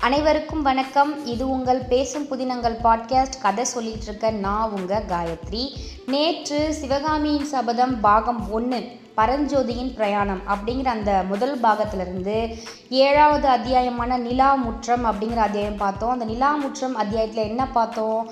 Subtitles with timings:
[0.00, 1.26] அனைவருக்கும் வணக்கம்.
[1.26, 3.40] இது உங்கள் பேசும் புதினங்கள் பாட்காஸ்ட்.
[3.42, 5.76] கதை சொல்லிட்டு இருக்க நான் உங்கள் காயத்ரி.
[6.06, 8.86] நேற்று சிவகாமியின் சபதம் பாகம் ஒன்று
[9.16, 12.56] பரஞ்சோதியின் பிரயாணம் அப்படிங்கிற அந்த முதல் பாகத்திலிருந்து
[12.88, 16.10] ஏழாவது அத்தியாயமான நிலா முற்றம் அப்படிங்கிற அத்தியாயம் பார்த்தோம்.
[16.10, 18.30] அந்த நிலா முற்றம் அத்தியாயத்தில் என்ன பார்த்தோம்?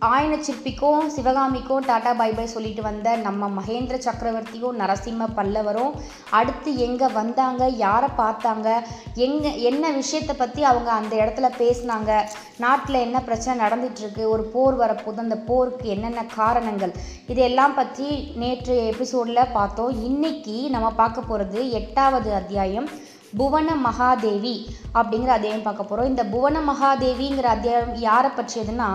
[0.00, 5.94] ஆயன சிற்பிக்கும் சிவகாமிக்கும் டாடா பை பை சொல்லிட்டு வந்த நம்ம மகேந்திர சக்கரவர்த்தியும் நரசிம்ம பல்லவரும்
[6.30, 8.82] அடுத்து எங்கே வந்தாங்க யாரை பார்த்தாங்க
[9.14, 12.24] எங்கே என்ன விஷயத்தை பற்றி அவங்க அந்த இடத்துல பேசினாங்க
[12.58, 16.92] நாட்டில் என்ன பிரச்சனை நடந்துட்டுருக்கு ஒரு போர் வரப்போது அந்த போருக்கு என்னென்ன காரணங்கள்
[17.26, 20.04] இதெல்லாம் பற்றி நேற்று எபிசோடில் பார்த்தோம்.
[20.04, 22.88] இன்னைக்கு நம்ம பார்க்க போகிறது எட்டாவது அத்தியாயம்
[23.36, 24.56] புவன மகாதேவி
[24.94, 28.90] அப்படிங்கிற அத்தியாயம் பார்க்க போகிறோம் இந்த புவன மகாதேவிங்கிற அத்தியாயம் யாரை பற்றியதுன்னா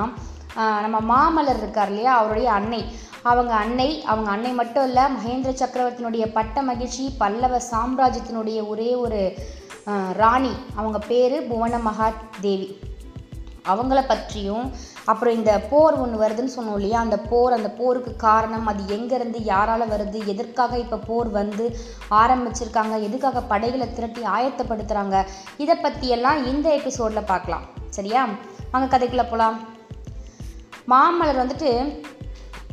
[0.83, 2.17] நம்ம மாமல்லர் இருக்கார் இல்லையா?
[2.17, 2.81] அவருடைய அன்னை.
[3.31, 9.19] அவங்க அன்னை அவங்க அன்னை மட்டும் இல்லை மகேந்திர சக்கரவர்த்தியினுடைய பட்ட மகிழ்ச்சி பல்லவ சாம்ராஜ்யத்தினுடைய ஒரே ஒரு
[10.21, 10.53] ராணி.
[10.75, 12.69] அவங்க பேர் புவன மகாதேவி.
[13.71, 14.65] அவங்கள பற்றியும்
[15.11, 16.99] அப்புறம் இந்த போர் ஒன்று வருதுன்னு சொன்னோம் இல்லையா?
[17.05, 21.65] அந்த போர் அந்த போருக்கு காரணம் அது எங்கேருந்து யாரால் வருது எதற்காக இப்போ போர் வந்து
[22.21, 25.19] ஆரம்பிச்சிருக்காங்க எதுக்காக படைகளை திரட்டி ஆயத்தப்படுத்துகிறாங்க
[25.57, 27.67] இதை பற்றியெல்லாம் இந்த எபிசோடில் பார்க்கலாம்.
[27.89, 28.23] சரியா?
[28.71, 29.57] வாங்க கதைக்குள்ளே போகலாம்
[30.87, 32.05] மாமல்லர் வந்துட்டு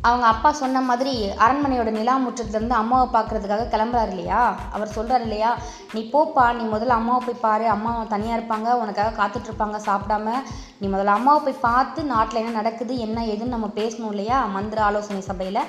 [0.01, 4.55] அவங்க அப்பா சொன்ன மாதிரி அரண்மனையோட நிலா முற்றத்துலேருந்து அம்மாவை பார்க்குறதுக்காக கிளம்புறாரு இல்லையா?
[4.71, 5.57] அவர் சொல்கிறார் இல்லையா?
[5.93, 7.69] நீ போப்பா நீ முதல்ல அம்மாவை போய் பாரு.
[7.69, 8.73] அம்மா தனியாக இருப்பாங்க.
[8.73, 10.31] உனக்காக காத்துட்ருப்பாங்க சாப்பிடாம.
[10.77, 14.45] நீ முதல்ல அம்மாவை போய் பார்த்து நாட்டில் என்ன நடக்குது என்ன ஏதுன்னு நம்ம பேசணும் இல்லையா?
[14.45, 15.59] மந்திர ஆலோசனை சபையில்.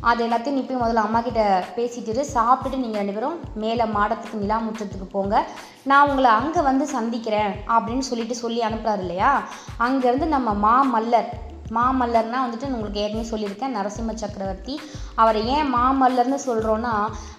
[0.00, 4.58] அது எல்லாத்தையும் நீ போய் முதல்ல அம்மா கிட்ட பேசிட்டு சாப்பிட்டுட்டு நீங்கள் ரெண்டு பேரும் மேலே மாடத்துக்கு நிலா
[4.58, 5.46] முற்றத்துக்கு போங்க.
[5.84, 7.54] நான் உங்களை அங்கே வந்து சந்திக்கிறேன்.
[7.68, 9.42] அப்படின்னு சொல்லிட்டு சொல்லி அனுப்புகிறாரு இல்லையா?
[9.78, 14.74] அங்கேருந்து நம்ம மாமல்லர் மாமல்லர்னால் வந்துட்டு உங்களுக்கு ஏற்கனவே சொல்லியிருக்கேன் நரசிம்ம சக்கரவர்த்தி.
[15.22, 16.92] அவரை ஏன் மாமல்லர்னு சொல்கிறோன்னா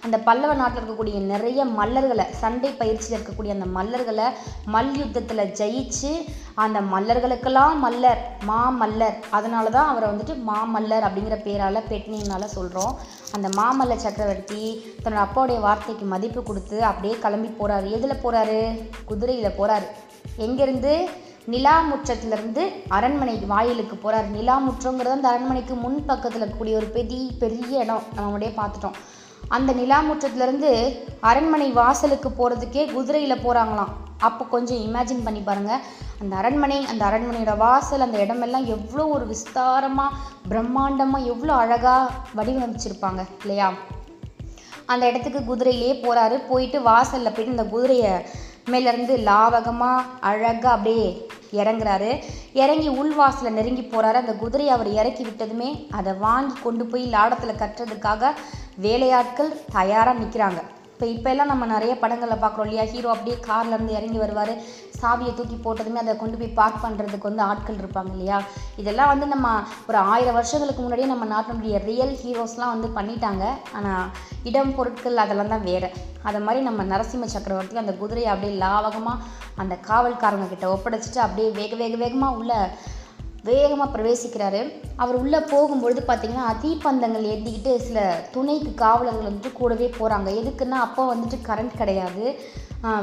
[0.04, 4.28] அந்த பல்லவ நாட்டில் இருக்கக்கூடிய நிறைய மல்லர்களை சண்டை பயிற்சியில் இருக்கக்கூடிய அந்த மல்லர்களை
[4.74, 6.12] மல்யுத்தத்தில் ஜெயிச்சு
[6.64, 8.20] அந்த மல்லர்களுக்கெல்லாம் மல்லர்
[8.50, 9.16] மாமல்லர்.
[9.38, 12.94] அதனால தான் அவரை வந்துட்டு மாமல்லர் அப்படிங்கிற பேரால் பெட்னினால் சொல்கிறோம்
[13.36, 14.62] அந்த மாமல்ல சக்கரவர்த்தி
[15.02, 18.60] தன்னோட அப்பாவுடைய வார்த்தைக்கு மதிப்பு கொடுத்து அப்படியே கிளம்பி போகிறாரு எதில் போகிறாரு
[19.10, 19.88] குதிரையில் போகிறாரு
[20.46, 20.94] எங்கேருந்து?
[21.48, 28.50] நிலாமுற்றத்திலிருந்து அரண்மனை வாயிலுக்கு போகிறார் நிலாமுற்றங்கிறது அந்த அரண்மனைக்கு முன் பக்கத்தில் இருக்கக்கூடிய ஒரு பெரிய பெரிய இடம் நம்மளுடைய
[28.56, 28.94] பார்த்துட்டோம்.
[29.48, 30.70] அந்த நிலாமுற்றத்துலேருந்து
[31.20, 35.80] அரண்மனை வாசலுக்கு போகிறதுக்கே குதிரையில் போகிறாங்களாம் அப்போ கொஞ்சம் இமேஜின் பண்ணி பாருங்கள்
[36.20, 40.16] அந்த அரண்மனை அந்த அரண்மனையோட வாசல் அந்த இடமெல்லாம் எவ்வளோ ஒரு விஸ்தாரமாக
[40.48, 43.72] பிரம்மாண்டமாக எவ்வளோ அழகாக வடிவமைச்சிருப்பாங்க இல்லையா?
[44.86, 48.26] அந்த இடத்துக்கு குதிரையிலே போகிறாரு போயிட்டு வாசலில் போயிட்டு இந்த குதிரையை
[48.72, 51.08] மேலேருந்து லாவகமாக அழகாக அப்படியே
[51.60, 52.10] இறங்குறாரு.
[52.62, 58.32] இறங்கி உள்வாசில் நெருங்கி போகிறாரு அந்த குதிரையை அவர் இறக்கி விட்டதுமே அதை வாங்கி கொண்டு போய் லாடத்தில் கட்டுறதுக்காக
[58.86, 60.60] வேலையாட்கள் தயாராக நிற்கிறாங்க
[61.00, 62.84] இப்போ இப்போ எல்லாம் நம்ம நிறைய படங்களில் பார்க்குறோம் இல்லையா?
[62.92, 64.50] ஹீரோ அப்படியே கார்லேருந்து இறங்கி வருவார்.
[64.98, 68.38] சாவியை தூக்கி போட்டதுமே அதை கொண்டு போய் பார்க் பண்ணுறதுக்கு வந்து ஆட்கள் இருப்பாங்க இல்லையா?
[68.82, 69.54] இதெல்லாம் வந்து நம்ம
[69.90, 73.44] ஒரு ஆயிரம் வருஷங்களுக்கு முன்னாடியே நம்ம நாட்டினுடைய ரியல் ஹீரோஸ்லாம் வந்து பண்ணிட்டாங்க.
[73.78, 74.10] ஆனால்
[74.50, 75.90] இடம் பொருட்கள் அதெல்லாம் தான் வேறு.
[76.28, 79.24] அதை மாதிரி நம்ம நரசிம்ம சக்கரவர்த்தி அந்த குதிரையை அப்படியே லாவகமாக
[79.62, 82.52] அந்த காவல்காரங்க கிட்ட ஒப்படைச்சிட்டு அப்படியே வேக வேக வேகமாக உள்ள
[83.48, 84.62] வேகமாக பிரவேசிக்கிறாரு.
[85.02, 88.00] அவர் உள்ளே போகும்பொழுது பார்த்திங்கன்னா தீப்பந்தங்கள் ஏற்றிக்கிட்டு சில
[88.34, 92.24] துணைக்கு காவலர்கள் வந்துட்டு கூடவே போகிறாங்க எதுக்குன்னா அப்போ வந்துட்டு கரண்ட் கிடையாது.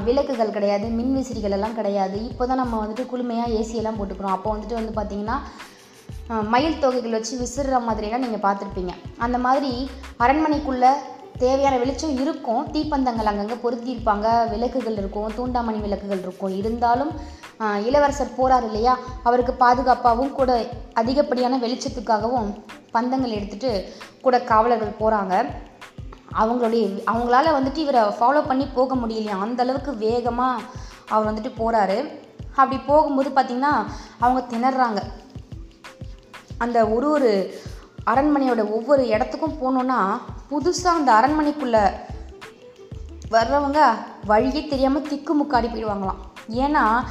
[0.05, 2.19] விளக்குகள் கிடையாது மின்விசிறிகள் எல்லாம் கிடையாது.
[2.29, 4.35] இப்போ தான் நம்ம வந்துட்டு குளுமையாக ஏசியெல்லாம் போட்டுக்கிறோம்.
[4.37, 5.37] அப்போ வந்துட்டு வந்து பார்த்திங்கன்னா
[6.53, 8.93] மயில் தொகைகள் வச்சு விசிறுற மாதிரியெல்லாம் நீங்கள் பார்த்துருப்பீங்க.
[9.25, 9.71] அந்த மாதிரி
[10.23, 10.91] அரண்மனைக்குள்ளே
[11.43, 12.63] தேவையான வெளிச்சம் இருக்கும்.
[12.73, 15.27] தீப்பந்தங்கள் அங்கங்கே பொருத்தியிருப்பாங்க விளக்குகள் இருக்கும்.
[15.37, 16.55] தூண்டாமணி விளக்குகள் இருக்கும்.
[16.61, 17.11] இருந்தாலும்
[17.87, 18.93] இளவரசர் போகிறார் இல்லையா?
[19.27, 20.51] அவருக்கு பாதுகாப்பாகவும் கூட
[21.01, 22.49] அதிகப்படியான வெளிச்சத்துக்காகவும்
[22.95, 23.71] பந்தங்கள் எடுத்துகிட்டு
[24.25, 25.35] கூட காவலர்கள் போகிறாங்க
[26.41, 29.35] அவங்களுடைய அவங்களால வந்துட்டு இவரை ஃபாலோ பண்ணி போக முடியலையா.
[29.45, 30.65] அந்த அளவுக்கு வேகமாக
[31.13, 31.97] அவர் வந்துட்டு போகிறாரு
[32.59, 33.73] அப்படி போகும்போது பார்த்திங்கன்னா
[34.23, 35.01] அவங்க திணறாங்க.
[36.63, 37.31] அந்த ஒரு ஒரு
[38.07, 40.01] அரண்மனையோட ஒவ்வொரு இடத்துக்கும் போனோன்னா
[40.49, 41.91] புதுசாக அந்த அரண்மனைக்குள்ளே
[43.31, 43.79] வர்றவங்க
[44.25, 46.21] வழியே தெரியாமல் திக்கு முக்காடி போயிடுவாங்களாம்.
[46.49, 47.03] ஏன்னா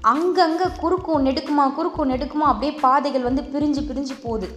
[0.00, 4.56] அங்கங்கே குறுக்கும் நெடுக்குமா குறுக்கும் நெடுக்குமா அப்படியே பாதைகள் வந்து பிரிஞ்சு பிரிஞ்சு போகுது.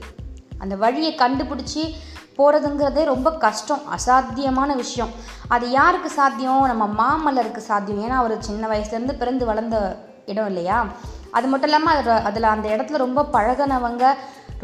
[0.57, 1.93] அந்த வழியை கண்டுபிடிச்சி
[2.37, 3.81] போகிறதுங்கிறதே ரொம்ப கஷ்டம்.
[3.97, 5.09] அசாத்தியமான விஷயம்.
[5.47, 6.65] அது யாருக்கு சாத்தியம்?
[6.65, 8.03] நம்ம மாமல்லருக்கு சாத்தியம்.
[8.03, 10.85] ஏன்னா அவர் சின்ன வயசுலேருந்து பிறந்து வளர்ந்த இடம் இல்லையா?
[11.31, 14.13] அது மட்டும் இல்லாமல் அதில் அதில் அந்த இடத்துல ரொம்ப பழகினவங்க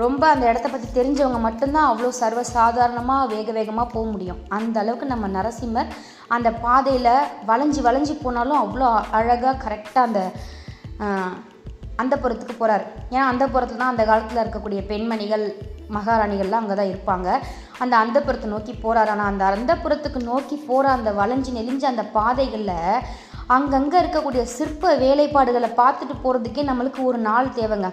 [0.01, 4.40] ரொம்ப அந்த இடத்த பற்றி தெரிஞ்சவங்க மட்டும்தான் அவ்வளோ சர்வசாதாரணமாக வேக வேகமாக போக முடியும்.
[4.57, 5.92] அந்த அளவுக்கு நம்ம நரசிம்மர்
[6.36, 7.12] அந்த பாதையில்
[7.50, 8.88] வளைஞ்சி வளைஞ்சி போனாலும் அவ்வளோ
[9.18, 10.22] அழகாக கரெக்டாக அந்த
[12.01, 15.45] அந்த புறத்துக்கு போகிறார் ஏன்னா அந்த புறத்தில் தான் அந்த காலத்தில் இருக்கக்கூடிய பெண்மணிகள்
[15.95, 17.28] மகாராணிகள்லாம் அங்கே தான் இருப்பாங்க.
[17.84, 23.06] அந்த அந்தப்புறத்தை நோக்கி போகிறாரு ஆனால் அந்த அந்தப்புறத்துக்கு நோக்கி போகிற அந்த வளைஞ்சு நெளிஞ்ச அந்த பாதைகளில்
[23.56, 27.90] அங்கங்கே இருக்கக்கூடிய சிற்ப வேலைப்பாடுகளை பார்த்துட்டு போகிறதுக்கே நம்மளுக்கு ஒரு நாள் தேவைங்க.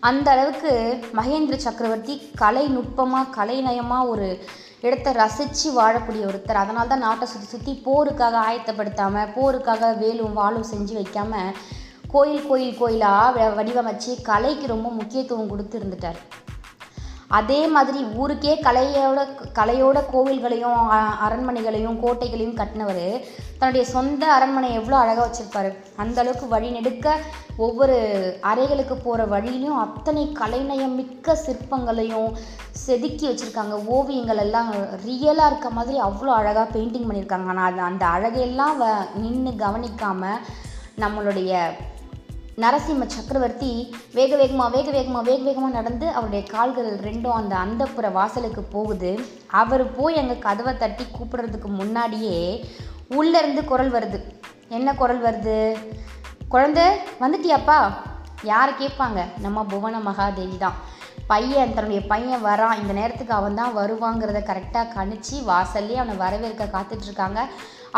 [0.00, 0.72] அந்த அளவுக்கு
[1.18, 4.28] மகேந்திர சக்கரவர்த்தி கலை நுட்பமாக கலைநயமாக ஒரு
[4.86, 6.60] இடத்த ரசித்து வாழக்கூடிய ஒருத்தர்.
[6.62, 11.56] அதனால தான் நாட்டை சுற்றி சுற்றி போருக்காக ஆயத்தப்படுத்தாமல் போருக்காக வேலும் வாளும் செஞ்சு வைக்காமல்
[12.12, 16.20] கோயில் கோயில் கோயிலாக வடிவமைச்சு கலைக்கு ரொம்ப முக்கியத்துவம் கொடுத்து இருந்துட்டார்.
[17.28, 19.20] அதே மாதிரி ஊருக்கே கலையோட
[19.58, 20.78] கலையோட கோவில்களையும்
[21.26, 23.06] அரண்மனைகளையும் கோட்டைகளையும் கட்டினவர்
[23.58, 25.70] தன்னுடைய சொந்த அரண்மனை எவ்வளோ அழகாக வச்சுருப்பாரு.
[26.02, 27.06] அந்தளவுக்கு வழிநெடுக்க வழி நெடுக்க
[27.56, 27.96] ஒவ்வொரு
[28.50, 32.30] அறைகளுக்கு போகிற வழியிலையும் அத்தனை கலைநயம் மிக்க சிற்பங்களையும்
[32.84, 33.76] செதுக்கி வச்சுருக்காங்க.
[33.96, 34.70] ஓவியங்கள் எல்லாம்
[35.06, 37.48] ரியலாக இருக்க மாதிரி அவ்வளோ அழகாக பெயிண்டிங் பண்ணியிருக்காங்க.
[37.54, 38.86] ஆனால் அது அந்த அழகையெல்லாம் வ
[39.22, 40.42] நின்று கவனிக்காமல்
[41.04, 41.52] நம்மளுடைய
[42.62, 43.70] நரசிம்ம சக்கரவர்த்தி
[44.16, 49.10] வேக வேகமாக வேக வேகமாக வேக வேகமாக நடந்து அவருடைய கால்கள் ரெண்டும் அந்த அந்தப்புற வாசலுக்கு போகுது.
[49.60, 52.38] அவர் போய் அங்கே கதவை தட்டி கூப்பிடுறதுக்கு முன்னாடியே
[53.18, 54.18] உள்ளேருந்து குரல் வருது.
[54.78, 55.58] என்ன குரல் வருது?
[56.54, 56.86] குழந்தை
[57.22, 57.78] வந்துட்டியாப்பா?
[58.52, 59.20] யாரை கேட்பாங்க?
[59.44, 60.76] நம்ம புவன மகாதேவி தான்.
[61.32, 62.78] பையன் தன்னுடைய பையன் வரான்.
[62.82, 67.40] இந்த நேரத்துக்கு அவன் தான் வருவாங்கிறத கரெக்டாக கணிச்சு வாசல்லே அவனை வரவேற்க காத்துட்ருக்காங்க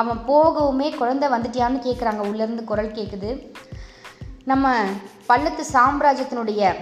[0.00, 3.30] அவன் போகவுமே குழந்தை வந்துட்டியான்னு கேட்குறாங்க உள்ளேருந்து குரல் கேட்குது
[4.44, 4.66] நம்ம
[5.28, 6.74] பல்லத்து சாம்ராஜ்யத்தினுடைய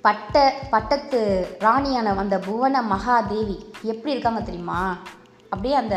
[0.00, 0.34] பட்ட
[0.70, 1.20] பட்டத்து
[1.60, 4.96] ராணியான அந்த புவன மகாதேவி எப்படி இருக்காங்க தெரியுமா?
[5.52, 5.96] அப்படியே அந்த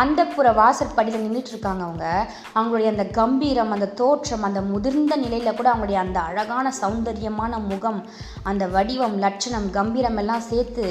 [0.00, 2.06] அந்தப்புற வாசற்படியில் நின்றுட்டு இருக்காங்க அவங்க.
[2.54, 8.00] அவங்களுடைய அந்த கம்பீரம் அந்த தோற்றம் அந்த முதிர்ந்த நிலையில் கூட அவங்களுடைய அந்த அழகான சௌந்தரியமான முகம்
[8.42, 10.86] அந்த வடிவம் லட்சணம் கம்பீரம் எல்லாம் சேர்த்து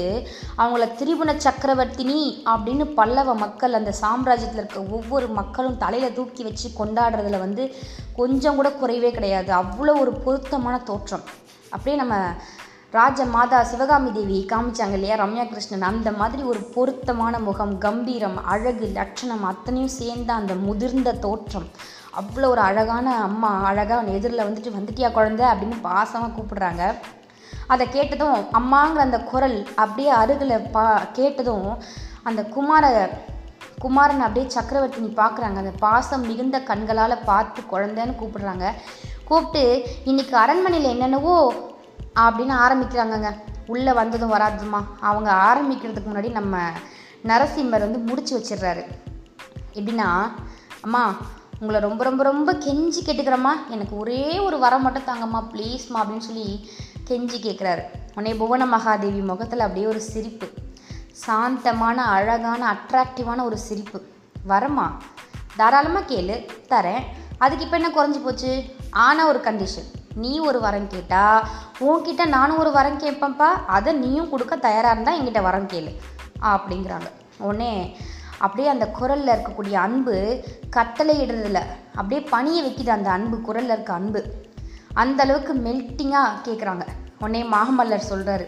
[0.58, 2.20] அவங்கள திரிபுண சக்கரவர்த்தினி
[2.54, 7.74] அப்படின்னு பல்லவ மக்கள் அந்த சாம்ராஜ்யத்தில் இருக்க ஒவ்வொரு மக்களும் தலையில் தூக்கி வச்சு கொண்டாடுறதுல வந்து
[8.16, 9.52] கொஞ்சம் கூட குறைவே கிடையாது.
[9.54, 11.24] அவ்வளோ ஒரு பொருத்தமான தோற்றம்.
[11.70, 12.16] அப்படியே நம்ம
[12.96, 15.14] ராஜ மாதா சிவகாமி தேவி காமிச்சாங்க இல்லையா?
[15.20, 21.66] ரம்யா கிருஷ்ணன் அந்த மாதிரி ஒரு பொருத்தமான முகம் கம்பீரம் அழகு லட்சணம் அத்தனையும் சேர்ந்த அந்த முதிர்ந்த தோற்றம்.
[22.20, 25.46] அவ்வளோ ஒரு அழகான அம்மா அழகாக எதிரில் வந்துட்டு வந்துட்டியா குழந்தை?
[25.46, 26.82] அப்படின்னு பாசமாக கூப்பிடுறாங்க.
[27.72, 30.86] அதை கேட்டதும் அம்மாங்கிற அந்த குரல் அப்படியே அருகில் பா
[31.18, 31.68] கேட்டதும்
[32.22, 32.94] அந்த குமார
[33.84, 38.66] குமாரன் அப்படியே சக்கரவர்த்தினி பார்க்குறாங்க அந்த பாசம் மிகுந்த கண்களால் பார்த்து குழந்தைன்னு கூப்பிடுறாங்க.
[39.28, 39.64] கூப்பிட்டு
[40.10, 41.38] இன்றைக்கி அரண்மனையில் என்னென்னவோ
[42.14, 43.30] அப்படின்னு ஆரம்பிக்கிறாங்கங்க.
[43.66, 46.58] உள்ளே வந்ததும் வராதுமா அவங்க ஆரம்பிக்கிறதுக்கு முன்னாடி நம்ம
[47.24, 48.82] நரசிம்மர் வந்து முடிச்சு வச்சிடுறாரு.
[49.74, 50.08] எப்படின்னா
[50.82, 51.14] அம்மா
[51.58, 53.52] உங்களை ரொம்ப ரொம்ப ரொம்ப கெஞ்சி கேட்டுக்கிறம்மா.
[53.68, 55.40] எனக்கு ஒரே ஒரு வரம் மட்டும் தாங்கம்மா.
[55.52, 56.70] ப்ளீஸ்மா அப்படின்னு சொல்லி
[57.08, 57.82] கெஞ்சி கேட்குறாரு
[58.16, 60.48] உடனே புவன மகாதேவி முகத்தில் அப்படியே ஒரு சிரிப்பு.
[61.12, 64.02] சாந்தமான அழகான அட்ராக்டிவான ஒரு சிரிப்பு.
[64.46, 64.86] வரமா
[65.56, 66.36] தாராளமாக கேளு
[66.68, 67.02] தரேன்.
[67.38, 68.64] அதுக்கு இப்போ என்ன குறைஞ்சி போச்சு?
[68.90, 71.48] ஆனால் ஒரு கண்டிஷன் நீ ஒரு வரம் கேட்டா
[71.80, 73.48] உன்கிட்ட நானும் ஒரு வரம் கேட்பேன்ப்பா.
[73.66, 75.92] அதை நீயும் கொடுக்க தயாராக இருந்தால் என்கிட்ட வரம் கேளு
[76.42, 77.08] அப்படிங்கிறாங்க.
[77.38, 77.96] உடனே
[78.38, 81.60] அப்படியே அந்த குரலில் இருக்கக்கூடிய அன்பு கட்டளை இடுறதில்ல.
[81.94, 84.22] அப்படியே பணியை வைக்குது அந்த அன்பு குரலில் இருக்க அன்பு.
[84.92, 86.86] அந்த அளவுக்கு மெல்ட்டிங்காக கேட்குறாங்க
[87.20, 88.46] உடனே மாகமல்லர் சொல்கிறாரு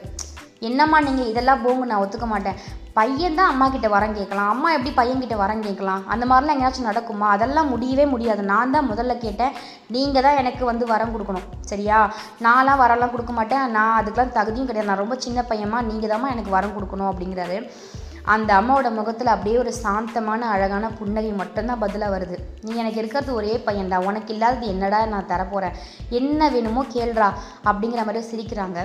[0.61, 2.59] என்னம்மா நீங்கள் இதெல்லாம் போங்க நான் ஒத்துக்க மாட்டேன்.
[2.99, 4.51] பையன் தான் அம்மா கிட்ட வரம் கேட்கலாம்.
[4.53, 6.03] அம்மா எப்படி பையன் கிட்ட வரம் கேட்கலாம்?
[6.13, 7.27] அந்த மாதிரிலாம் எங்கேயாச்சும் நடக்குமா?
[7.35, 8.43] அதெல்லாம் முடியவே முடியாது.
[8.43, 9.53] நான் தான் முதல்ல கேட்டேன்.
[9.97, 11.47] நீங்கள் தான் எனக்கு வந்து வரம் கொடுக்கணும்.
[11.71, 11.99] சரியா?
[12.47, 13.67] நான்லாம் வரம்லாம் கொடுக்க மாட்டேன்.
[13.77, 14.91] நான் அதுக்கெலாம் தகுதியும் கிடையாது.
[14.91, 15.81] நான் ரொம்ப சின்ன பையன்மா.
[15.91, 17.59] நீங்கள் தாம்மா எனக்கு வரம் கொடுக்கணும் அப்படிங்கிறாரு.
[18.35, 22.39] அந்த அம்மாவோட முகத்தில் அப்படியே ஒரு சாந்தமான அழகான புன்னகை மட்டும்தான் பதிலாக வருது.
[22.65, 23.99] நீ எனக்கு இருக்கிறது ஒரே பையன்டா.
[24.09, 25.77] உனக்கு இல்லாதது என்னடா நான் தரப்போகிறேன்
[26.21, 27.29] என்ன வேணுமோ கேள்றா
[27.65, 28.81] அப்படிங்கிற மாதிரி சிரிக்கிறாங்க.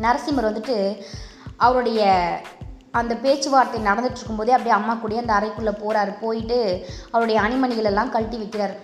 [0.00, 0.76] நரசிம்மர் வந்துட்டு
[1.56, 2.00] அவருடைய
[2.92, 6.58] அந்த பேச்சுவார்த்தை நடந்துட்டு இருக்கும்போதே அப்படியே அம்மா கூடயே அந்த அறைக்குள்ளே போகிறாரு போயிட்டு
[7.10, 8.74] அவருடைய அணிமணிகளெல்லாம் கழட்டி வைக்கிறார்.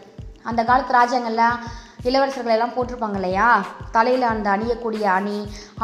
[0.43, 1.57] அந்த காலத்து ராஜாங்கள்லாம்
[2.11, 3.49] இளவரசர்கள் எல்லாம் போட்டிருப்பாங்க இல்லையா?
[3.97, 5.39] தலையில் அந்த அணியக்கூடிய அணி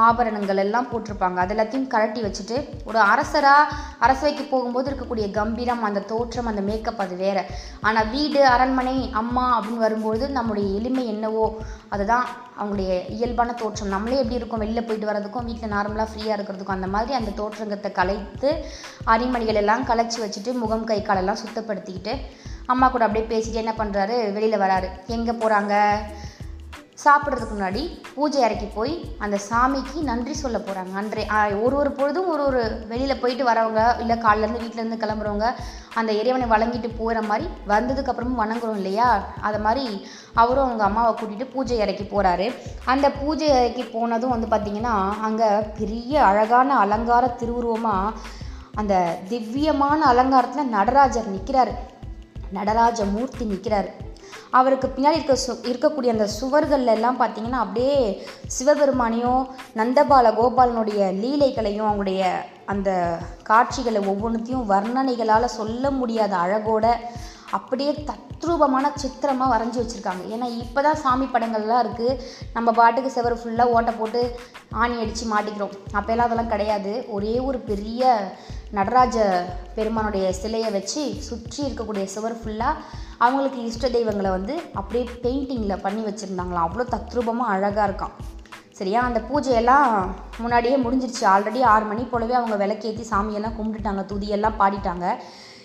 [0.06, 1.38] ஆபரணங்கள் எல்லாம் போட்டிருப்பாங்க.
[1.44, 3.72] அது எல்லாத்தையும் கழட்டி வச்சுட்டு ஒரு அரசராக
[4.04, 7.38] அரசவைக்கு போகும்போது இருக்கக்கூடிய கம்பீரம் அந்த தோற்றம் அந்த மேக்கப் அது வேற.
[7.80, 11.46] ஆனால் வீடு அரண்மனை அம்மா அப்படின்னு வரும்போது நம்முடைய எளிமை என்னவோ
[11.88, 12.26] அதுதான்
[12.60, 13.92] அவங்களுடைய இயல்பான தோற்றம்.
[13.94, 14.62] நம்மளே எப்படி இருக்கும்?
[14.64, 18.50] வெளில போயிட்டு வரதுக்கும் வீட்டில் நார்மலாக ஃப்ரீயாக இருக்கிறதுக்கும் அந்த மாதிரி அந்த தோற்றங்கத்தை கலைத்து
[19.14, 22.14] அரிமணிகள் எல்லாம் கலைச்சி வச்சுட்டு முகம் கை காலெல்லாம் சுத்தப்படுத்திக்கிட்டு
[22.66, 24.88] அம்மா கூட அப்படியே பேசிட்டு என்ன பண்ணுறாரு வெளியில் வராரு.
[25.06, 25.74] எங்கே போகிறாங்க
[27.04, 27.80] சாப்பிட்றதுக்கு முன்னாடி
[28.14, 31.26] பூஜை இறக்கி போய் அந்த சாமிக்கு நன்றி சொல்ல போகிறாங்க அன்றே
[31.60, 35.48] ஒரு ஒரு பொழுதும் ஒரு ஒரு வெளியில் போயிட்டு வரவங்க இல்லை காலிலேருந்து வீட்டிலேருந்து கிளம்புறவங்க
[35.94, 39.08] அந்த இறைவனை வழங்கிட்டு போகிற மாதிரி வந்ததுக்கப்புறமும் வணங்குறோம் இல்லையா?
[39.40, 42.52] அது மாதிரி அவரும் அவங்க அம்மாவை கூட்டிகிட்டு பூஜை இறக்கி போகிறாரு
[42.84, 48.14] அந்த பூஜை இறக்கி போனதும் வந்து பார்த்திங்கன்னா அங்கே பெரிய அழகான அலங்கார திருவுருவமாக
[48.74, 48.94] அந்த
[49.28, 51.74] திவ்யமான அலங்காரத்தில் நடராஜர் நிற்கிறாரு
[52.52, 53.90] நடராஜ மூர்த்தி நிற்கிறார்
[54.50, 57.98] அவருக்கு பின்னாடி இருக்க சு இருக்கக்கூடிய அந்த சுவர்கள் எல்லாம் பார்த்தீங்கன்னா அப்படியே
[58.56, 59.42] சிவபெருமானையும்
[59.76, 62.24] நந்தபால கோபாலனுடைய லீலைகளையும் அவங்களுடைய
[62.64, 62.90] அந்த
[63.42, 66.86] காட்சிகளை ஒவ்வொன்றுத்தையும் வர்ணனைகளால் சொல்ல முடியாத அழகோட
[67.50, 67.92] அப்படியே
[68.42, 70.22] தத்ரூபமான சித்திரமாக வரைஞ்சி வச்சுருக்காங்க.
[70.34, 72.16] ஏன்னா இப்போ தான் சாமி படங்கள்லாம் இருக்குது
[72.54, 74.20] நம்ம பாட்டுக்கு செவரு ஃபுல்லாக ஓட்டை போட்டு
[74.82, 75.74] ஆணி அடித்து மாட்டிக்கிறோம்.
[75.98, 76.92] அப்போல்லாம் அதெல்லாம் கிடையாது.
[77.16, 78.10] ஒரே ஒரு பெரிய
[78.78, 79.18] நடராஜ
[79.76, 82.82] பெருமானுடைய சிலையை வச்சு சுற்றி இருக்கக்கூடிய சுவர் ஃபுல்லாக
[83.26, 86.66] அவங்களுக்கு இஷ்ட தெய்வங்களை வந்து அப்படியே பெயிண்டிங்கில் பண்ணி வச்சுருந்தாங்களாம்.
[86.68, 88.16] அவ்வளோ தத்ரூபமாக அழகாக இருக்கான்
[88.80, 89.00] சரியா?
[89.10, 89.88] அந்த பூஜையெல்லாம்
[90.42, 91.24] முன்னாடியே முடிஞ்சிருச்சு.
[91.34, 94.04] ஆல்ரெடி ஆறு மணி போலவே அவங்க விளக்கேற்றி சாமியெல்லாம் கும்பிட்டுட்டாங்க.
[94.12, 95.06] துதியெல்லாம் பாடிட்டாங்க.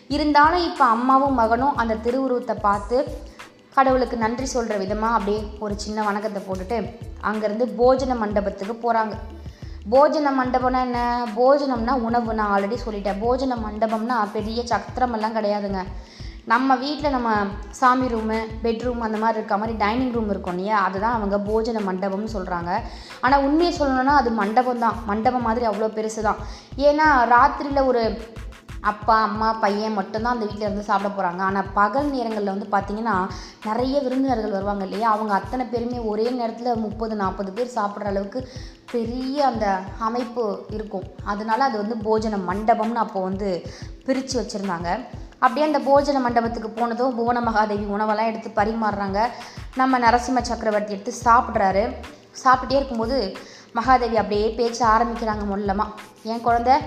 [0.10, 2.98] இருந்தாலும் இப்போ அம்மாவும் மகனும் அந்த திருவுருவத்தை பார்த்து
[3.76, 6.78] கடவுளுக்கு நன்றி சொல்கிற விதமாக அப்படியே ஒரு சின்ன வணக்கத்தை போட்டுட்டு
[7.30, 9.16] அங்கேருந்து போஜன மண்டபத்துக்கு போகிறாங்க
[9.94, 11.02] போஜன மண்டபம்னா என்ன?
[11.36, 12.32] போஜனம்னா உணவு.
[12.34, 13.20] நான் ஆல்ரெடி சொல்லிட்டேன்.
[13.22, 15.82] போஜன மண்டபம்னா பெரிய சத்திரமெல்லாம் கிடையாதுங்க.
[16.54, 17.30] நம்ம வீட்டில் நம்ம
[17.80, 20.78] சாமி ரூமு பெட்ரூம் அந்த மாதிரி இருக்க மாதிரி டைனிங் ரூம் இருக்கும் இல்லையா?
[20.88, 22.72] அதுதான் அவங்க போஜன மண்டபம்னு சொல்கிறாங்க
[23.22, 26.42] ஆனால் உண்மையை சொல்லணும்னா அது மண்டபம் தான் மண்டபம் மாதிரி அவ்வளோ பெருசு தான்
[26.88, 28.04] ஏன்னா ராத்திரியில் ஒரு
[28.82, 33.16] அப்பா அம்மா பையன் மட்டும்தான் அந்த வீட்டில் இருந்து சாப்பிட போகிறாங்க ஆனால் பகல் நேரங்களில் வந்து பார்த்திங்கன்னா
[33.66, 35.12] நிறைய விருந்தினர்கள் வருவாங்க இல்லையா?
[35.12, 38.50] அவங்க அத்தனை பேருமே ஒரே நேரத்தில் முப்பது நாற்பது பேர் சாப்பிட்ற அளவுக்கு
[38.92, 41.08] பெரிய அந்த அமைப்பு இருக்கும்.
[41.24, 43.50] அதனால அது வந்து போஜன மண்டபம்னு அப்போ வந்து
[44.06, 44.90] பிரித்து வச்சுருந்தாங்க.
[45.40, 49.20] அப்படியே அந்த போஜன மண்டபத்துக்கு போனதும் புவன மகாதேவி உணவெல்லாம் எடுத்து பரிமாறுறாங்க.
[49.76, 51.96] நம்ம நரசிம்ம சக்கரவர்த்தி எடுத்து சாப்பிட்றாரு.
[52.44, 53.38] சாப்பிட்டுட்டே இருக்கும்போது
[53.76, 55.90] மகாதேவி அப்படியே பேச்ச ஆரம்பிக்கிறாங்க முள்ளமாக
[56.24, 56.80] என் குழந்த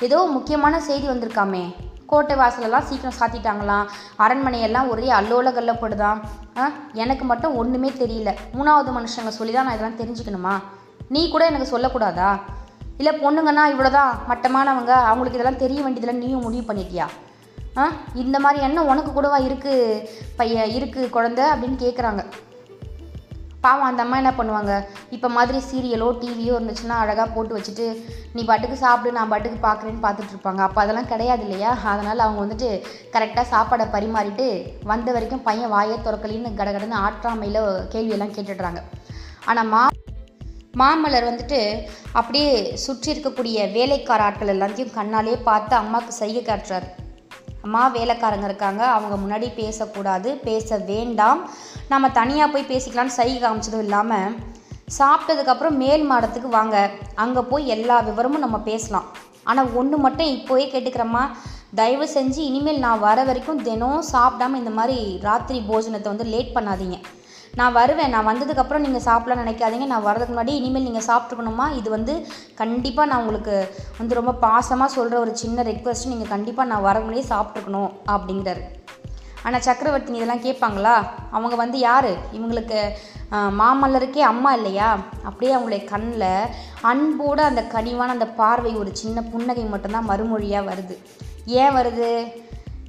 [0.00, 1.74] ஏதோ முக்கியமான செய்தி வந்திருக்காமே.
[2.06, 3.86] கோட்டை வாசலெல்லாம் சீக்கிரம் சாத்திட்டாங்களாம்.
[4.18, 6.20] அரண்மனையெல்லாம் ஒரே அல்லோல கல்லப்படுதான்
[6.56, 6.70] ஆ?
[6.92, 8.34] எனக்கு மட்டும் ஒன்றுமே தெரியல.
[8.54, 10.62] மூணாவது மனுஷங்க சொல்லி தான் நான் இதெல்லாம் தெரிஞ்சுக்கணுமா?
[11.08, 12.40] நீ கூட எனக்கு சொல்லக்கூடாதா?
[12.98, 17.06] இல்லை பொண்ணுங்கன்னா இவ்வளோதான் மட்டமானவங்க அவங்களுக்கு இதெல்லாம் தெரிய வேண்டியதெல்லாம் நீயும் முடிவு பண்ணிட்டியா?
[17.76, 17.90] ஆ?
[18.14, 22.24] இந்த மாதிரி எண்ணம் உனக்கு கூடவா இருக்குது பையன் இருக்குது குழந்த அப்படின்னு கேட்குறாங்க
[23.66, 24.72] பாவம் அந்த அம்மா என்ன பண்ணுவாங்க?
[25.16, 27.86] இப்போ மாதிரி சீரியலோ டிவியோ இருந்துச்சுன்னா அழகாக போட்டு வச்சுட்டு
[28.34, 31.70] நீ பாட்டுக்கு சாப்பிடு நான் பாட்டுக்கு பார்க்குறேன்னு பார்த்துட்ருப்பாங்க அப்போ அதெல்லாம் கிடையாது இல்லையா?
[31.92, 32.70] அதனால் அவங்க வந்துட்டு
[33.14, 34.46] கரெக்டாக சாப்பாடை பரிமாறிட்டு
[34.92, 37.62] வந்த வரைக்கும் பையன் வாயை திறக்கலின்னு கடகடன்னு ஆற்றாமையில்
[37.94, 38.82] கேள்வியெல்லாம் கேட்டுடுறாங்க.
[39.50, 39.82] ஆனால் மா
[40.80, 41.58] மாமல்லர் வந்துட்டு
[42.18, 42.50] அப்படியே
[42.82, 46.88] சுற்றி இருக்கக்கூடிய வேலைக்கார ஆட்கள் எல்லாத்தையும் கண்ணாலே பார்த்து அம்மாவுக்கு செய்ய காட்டுறாரு.
[47.66, 48.82] அம்மா வேலைக்காரங்க இருக்காங்க.
[48.96, 50.30] அவங்க முன்னாடி பேசக்கூடாது.
[50.48, 51.40] பேச வேண்டாம்.
[51.92, 54.36] நம்ம தனியாக போய் பேசிக்கலாம்னு சைகை காமிச்சதும் இல்லாமல்
[54.98, 56.76] சாப்பிட்டதுக்கப்புறம் மேல் மாடத்துக்கு வாங்க.
[57.22, 59.06] அங்கே போய் எல்லா விவரமும் நம்ம பேசலாம்.
[59.50, 61.22] ஆனால் ஒன்று மட்டும் இப்போவே கேட்டுக்கிறேம்மா.
[61.80, 66.98] தயவு செஞ்சு இனிமேல் நான் வர வரைக்கும் தினம் சாப்பிடாம இந்த மாதிரி ராத்திரி போஜனத்தை வந்து லேட் பண்ணாதீங்க.
[67.58, 68.12] நான் வருவேன்.
[68.14, 69.86] நான் வந்ததுக்கப்புறம் நீங்கள் சாப்பிடலாம் நினைக்காதீங்க.
[69.92, 72.14] நான் வரதுக்கு முன்னாடி இனிமேல் நீங்கள் சாப்பிட்ருக்கணுமா இது வந்து
[72.60, 73.56] கண்டிப்பாக நான் உங்களுக்கு
[74.00, 78.64] வந்து ரொம்ப பாசமாக சொல்கிற ஒரு சின்ன ரெக்வஸ்ட் நீங்கள் கண்டிப்பாக நான் வர முன்னாடியே சாப்பிட்ருக்கணும் அப்படிங்கிறாரு.
[79.46, 80.94] ஆனால் சக்கரவர்த்தி இதெல்லாம் கேட்பாங்களா?
[81.36, 82.12] அவங்க வந்து யார்?
[82.36, 82.78] இவங்களுக்கு
[83.60, 84.88] மாமல்லருக்கே அம்மா இல்லையா?
[85.28, 86.30] அப்படியே அவங்களுடைய கண்ணில்
[86.90, 90.96] அன்போடு அந்த கனிவான அந்த பார்வை ஒரு சின்ன புன்னகை மட்டும்தான் மறுமொழியாக வருது.
[91.62, 92.10] ஏன் வருது?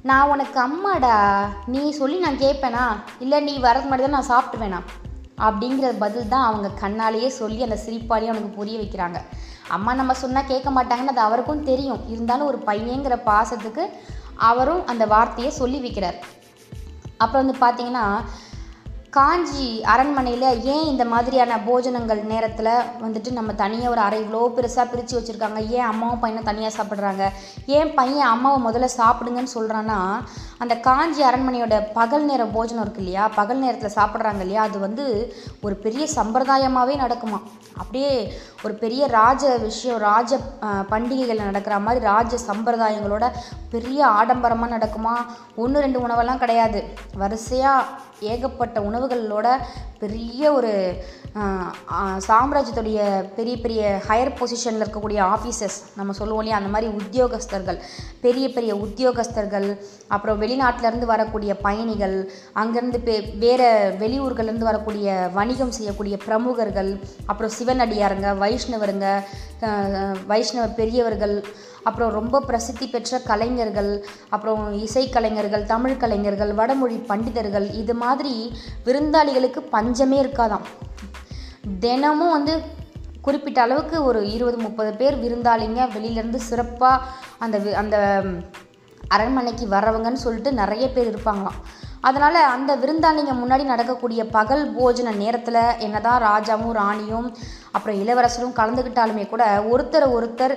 [0.02, 2.84] நான் உனக்கு அம்மாடா நீ சொல்லி நான் கேட்பேனா?
[3.18, 4.80] இல்லை நீ வரதுக்கு முன்னாடி தான் நான் சாப்பிட்டுவேனா?
[5.38, 9.20] அப்படிங்கிற பதில் தான் அவங்க கண்ணாலேயே சொல்லி அந்த சிரிப்பாலேயே அவனுக்கு புரிய வைக்கிறாங்க.
[9.68, 12.08] அம்மா நம்ம சொன்னால் கேட்க மாட்டாங்கன்னு அது அவருக்கும் தெரியும்.
[12.08, 13.88] இருந்தாலும் ஒரு பையங்கிற பாசத்துக்கு
[14.34, 16.18] அவரும் அந்த வார்த்தையை சொல்லி வைக்கிறார்.
[17.16, 18.20] அப்புறம் வந்து பார்த்தீங்கன்னா
[19.18, 22.68] காஞ்சி அரண்மனையில் ஏன் இந்த மாதிரியான போஜனங்கள் நேரத்தில்
[23.04, 25.60] வந்துட்டு நம்ம தனியாக ஒரு அறை இவ்வளோ பெருசாக பிரித்து வச்சுருக்காங்க?
[25.76, 27.24] ஏன் அம்மாவும் பையனும் தனியாக சாப்பிட்றாங்க?
[27.76, 29.98] ஏன் பையன் அம்மாவை முதல்ல சாப்பிடுங்கன்னு சொல்கிறான்னா
[30.62, 33.24] அந்த காஞ்சி அரண்மனையோட பகல் நேர போஜனம் இருக்கு இல்லையா?
[33.38, 34.62] பகல் நேரத்தில் சாப்பிட்றாங்க இல்லையா?
[34.68, 35.04] அது வந்து
[35.66, 37.38] ஒரு பெரிய சம்பிரதாயமாகவே நடக்குமா
[37.80, 38.12] அப்படியே
[38.64, 40.38] ஒரு பெரிய ராஜ விஷயம் ராஜ
[40.92, 43.26] பண்டிகைகள் நடக்கிற மாதிரி ராஜ சம்பிரதாயங்களோட
[43.74, 45.14] பெரிய ஆடம்பரமாக நடக்குமா?
[45.62, 46.80] ஒன்று ரெண்டு உணவெல்லாம் கிடையாது.
[47.22, 49.48] வரிசையாக ஏகப்பட்ட உணவுகளோட
[50.02, 50.70] பெரிய ஒரு
[52.28, 52.98] சாம்ராஜ்யத்துடைய
[53.36, 56.60] பெரிய பெரிய ஹையர் பொசிஷனில் இருக்கக்கூடிய ஆஃபீஸர்ஸ் நம்ம சொல்லுவோம் இல்லையா?
[56.60, 57.78] அந்த மாதிரி உத்தியோகஸ்தர்கள்
[58.24, 59.68] பெரிய பெரிய உத்தியோகஸ்தர்கள்
[60.14, 69.08] அப்புறம் வெளிநாட்டிலேருந்து வரக்கூடிய பயணிகள் அங்கேருந்து பே வேறு வெளியூர்கள்லேருந்து வரக்கூடிய வணிகம் செய்யக்கூடிய பிரமுகர்கள் அப்புறம் சிவனடியாருங்க வைஷ்ணவருங்க
[70.26, 71.44] வைஷ்ணவ பெரியவர்கள்
[71.82, 80.22] அப்புறம் ரொம்ப பிரசித்தி பெற்ற கலைஞர்கள் அப்புறம் இசைக்கலைஞர்கள் தமிழ் கலைஞர்கள் வடமொழி பண்டிதர்கள் இது மாதிரி விருந்தாளிகளுக்கு பஞ்சமே
[80.22, 80.66] இருக்காதாம்.
[81.80, 82.62] தினமும் வந்து
[83.22, 87.04] குறிப்பிட்ட அளவுக்கு ஒரு இருபது முப்பது பேர் விருந்தாளிங்க வெளியிலேருந்து சிறப்பாக
[87.38, 88.24] அந்த அந்த
[89.08, 91.58] அரண்மனைக்கு வரவங்கன்னு சொல்லிட்டு நிறைய பேர் இருப்பாங்களாம்.
[92.00, 97.26] அதனால் அந்த விருந்தாளிங்க முன்னாடி நடக்கக்கூடிய பகல் போஜன நேரத்தில் என்னதான் ராஜாவும் ராணியும்
[97.72, 100.54] அப்புறம் இளவரசரும் கலந்துக்கிட்டாலுமே கூட ஒருத்தரை ஒருத்தர்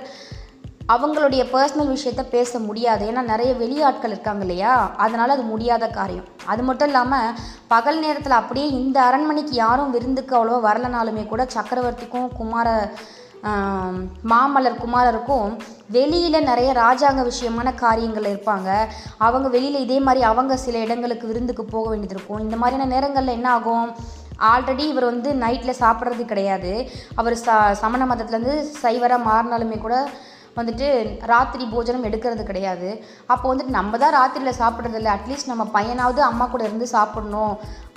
[0.92, 3.02] அவங்களுடைய பர்சனல் விஷயத்த பேச முடியாது.
[3.10, 4.72] ஏன்னா நிறைய வெளியாட்கள் இருக்காங்க இல்லையா?
[4.96, 6.26] அதனால் அது முடியாத காரியம்.
[6.44, 7.34] அது மட்டும் இல்லாமல்
[7.68, 12.68] பகல் நேரத்தில் அப்படியே இந்த அரண்மனைக்கு யாரும் விருந்துக்கு அவ்வளோவா வரலனாலுமே கூட சக்கரவர்த்திக்கும் குமார
[14.32, 15.48] மாமல்லர் குமாரருக்கும்
[15.96, 18.68] வெளியில் நிறைய ராஜாங்க விஷயமான காரியங்கள் இருப்பாங்க.
[19.26, 22.42] அவங்க வெளியில் இதே மாதிரி அவங்க சில இடங்களுக்கு விருந்துக்கு போக வேண்டியது இருக்கும்.
[22.46, 23.88] இந்த மாதிரியான நேரங்களில் என்ன ஆகும்?
[24.52, 26.72] ஆல்ரெடி இவர் வந்து நைட்டில் சாப்பிட்றது கிடையாது.
[27.20, 29.96] அவர் ச சமண மதத்துலேருந்து சைவராக மாறினாலுமே கூட
[30.56, 30.88] வந்துட்டு
[31.32, 32.88] ராத்திரி போஜனம் எடுக்கிறது கிடையாது.
[33.32, 37.54] அப்போ வந்துட்டு நம்ம தான் ராத்திரியில் சாப்பிட்றது இல்லை அட்லீஸ்ட் நம்ம பையனாவது அம்மா கூட இருந்து சாப்பிடணும்.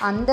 [0.10, 0.32] அந்த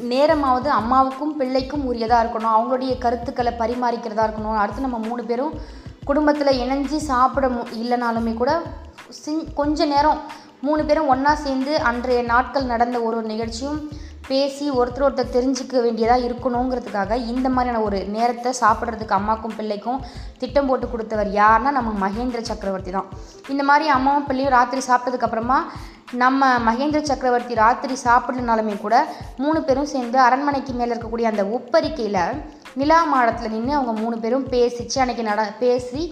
[0.00, 2.54] நேரமாவது அம்மாவுக்கும் பிள்ளைக்கும் உரியதாக இருக்கணும்.
[2.56, 4.56] அவங்களுடைய கருத்துக்களை பரிமாறிக்கிறதா இருக்கணும்.
[4.56, 5.54] அடுத்து நம்ம மூணு பேரும்
[6.04, 8.62] குடும்பத்தில் இணைஞ்சு சாப்பிட மு இல்லைனாலுமே கூட
[9.08, 10.20] சிங் கொஞ்ச நேரம்
[10.60, 13.88] மூணு பேரும் ஒன்றா சேர்ந்து அன்றைய நாட்கள் நடந்த ஒரு ஒரு நிகழ்ச்சியும்
[14.28, 19.98] பேசி ஒருத்தர் ஒருத்தர் தெரிஞ்சுக்க வேண்டியதாக இருக்கணுங்கிறதுக்காக இந்த மாதிரியான ஒரு நேரத்தை சாப்பிட்றதுக்கு அம்மாக்கும் பிள்ளைக்கும்
[20.38, 23.10] திட்டம் போட்டு கொடுத்தவர் யாருன்னா நம்ம மகேந்திர சக்கரவர்த்தி தான்.
[23.52, 25.58] இந்த மாதிரி அம்மாவும் பிள்ளையும் ராத்திரி சாப்பிட்டதுக்கப்புறமா
[26.22, 28.96] நம்ம மகேந்திர சக்கரவர்த்தி ராத்திரி சாப்பிடலனாலுமே கூட
[29.42, 32.20] மூணு பேரும் சேர்ந்து அரண்மனைக்கு மேலே இருக்கக்கூடிய அந்த உப்பரிக்கையில்
[32.80, 36.02] நிலா மாடத்தில் நின்று அவங்க மூணு பேரும் பேசிச்சு அன்னைக்கு நட பேசி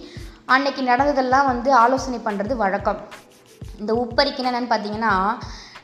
[0.53, 3.01] அன்னைக்கு நடந்ததெல்லாம் வந்து ஆலோசனை பண்ணுறது வழக்கம்.
[3.81, 5.13] இந்த உப்பரிக்கை என்னென்னு பார்த்தீங்கன்னா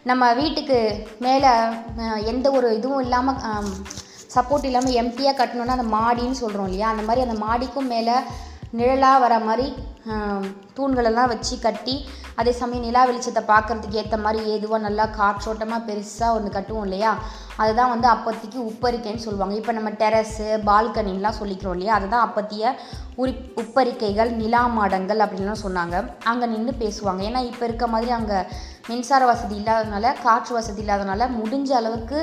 [0.08, 0.78] நம்ம வீட்டுக்கு
[1.26, 1.50] மேலே
[2.32, 3.42] எந்த ஒரு இதுவும் இல்லாமல்
[4.36, 6.88] சப்போர்ட் இல்லாமல் எம்டியாக கட்டணுன்னா அந்த மாடின்னு சொல்கிறோம் இல்லையா?
[6.94, 8.16] அந்த மாதிரி அந்த மாடிக்கும் மேலே
[8.80, 9.68] நிழலாக வர மாதிரி
[10.78, 11.96] தூண்களெல்லாம் வச்சு கட்டி
[12.40, 17.12] அதே சமயம் நிலா வெளிச்சத்தை பார்க்கறதுக்கு ஏற்ற மாதிரி ஏதுவாக நல்லா காற்றோட்டமாக பெருசாக ஒன்று கட்டுவோம் இல்லையா?
[17.62, 19.56] அதுதான் வந்து அப்போதைக்கு உப்பரிக்கைன்னு சொல்லுவாங்க.
[19.60, 21.96] இப்போ நம்ம டெரஸு பால்கனின்லாம் சொல்லிக்கிறோம் இல்லையா?
[22.00, 22.74] அதுதான் அப்பத்திய
[23.22, 25.96] உரி உப்பரிக்கைகள் நிலா மாடங்கள் அப்படின்லாம் சொன்னாங்க.
[26.32, 27.24] அங்கே நின்று பேசுவாங்க.
[27.30, 28.40] ஏன்னா இப்போ இருக்க மாதிரி அங்கே
[28.90, 32.20] மின்சார வசதி இல்லாதனால காற்று வசதி இல்லாதனால முடிஞ்ச அளவுக்கு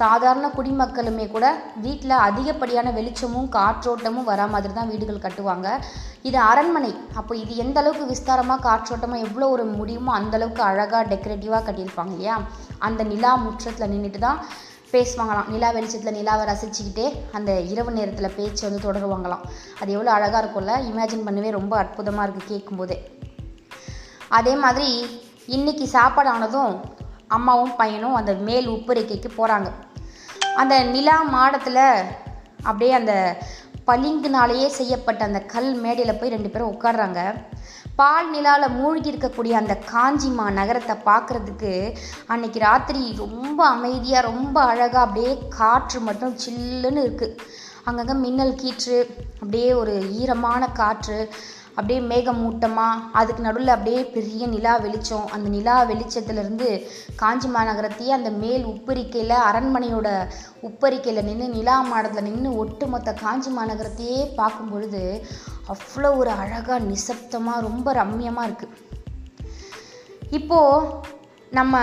[0.00, 1.46] சாதாரண குடிமக்களுமே கூட
[1.84, 5.68] வீட்டில் அதிகப்படியான வெளிச்சமும் காற்றோட்டமும் வரா மாதிரி தான் வீடுகள் கட்டுவாங்க.
[6.28, 6.92] இது அரண்மனை.
[7.20, 12.36] அப்போ இது எந்த அளவுக்கு விஸ்தாரமாக காற்றோட்டமாக எவ்வளோ ஒரு முடியுமோ அந்த அளவுக்கு அழகாக டெக்கரேட்டிவாக கட்டியிருப்பாங்க இல்லையா?
[12.88, 14.40] அந்த நிலா முற்றத்தில் நின்றுட்டு தான்
[14.94, 15.48] பேசுவாங்களாம்.
[15.54, 17.06] நிலா வெளிச்சத்தில் நிலாவை ரசிச்சுக்கிட்டே
[17.38, 19.44] அந்த இரவு நேரத்தில் பேச்சு வந்து தொடருவாங்களாம்.
[19.80, 20.74] அது எவ்வளோ அழகாக இருக்கும்ல?
[20.90, 22.98] இமேஜின் பண்ணவே ரொம்ப அற்புதமாக இருக்குது கேட்கும்போதே
[24.38, 24.88] அதே மாதிரி
[25.48, 26.72] இன்னைக்கு சாப்பாடு ஆனதும்
[27.28, 29.68] அம்மாவும் பையனும் அந்த மேல் உப்புரைக்கைக்கு போகிறாங்க
[30.56, 31.84] அந்த நிலா மாடத்தில்
[32.62, 33.14] அப்படியே அந்த
[33.86, 37.20] பளிங்குனாலேயே செய்யப்பட்ட அந்த கல் மேடையில் போய் ரெண்டு பேரும் உட்காடுறாங்க
[37.96, 41.72] பால் நிலாவில் மூழ்கி இருக்கக்கூடிய அந்த காஞ்சிமா நகரத்தை பார்க்குறதுக்கு
[42.26, 47.38] அன்னைக்கு ராத்திரி ரொம்ப அமைதியாக ரொம்ப அழகாக அப்படியே காற்று மட்டும் சில்லுன்னு இருக்குது
[47.84, 48.96] அங்கங்கே மின்னல் கீற்று
[49.34, 51.18] அப்படியே ஒரு ஈரமான காற்று
[51.76, 55.26] அப்படியே மேகமூட்டமாக அதுக்கு நடுவில் அப்படியே பெரிய நிலா வெளிச்சம்.
[55.34, 56.68] அந்த நிலா வெளிச்சத்துலேருந்து
[57.22, 60.08] காஞ்சி மாநகரத்தையே அந்த மேல் உப்பரிக்கையில் அரண்மனையோட
[60.68, 65.02] உப்பரிக்கையில் நின்று நிலா மாடத்தில் நின்று ஒட்டுமொத்த காஞ்சி மாநகரத்தையே பார்க்கும் பொழுது
[65.74, 68.74] அவ்வளோ ஒரு அழகாக நிசப்தமாக ரொம்ப ரம்மியமாக இருக்குது
[70.38, 70.88] இப்போது
[71.50, 71.74] நம்ம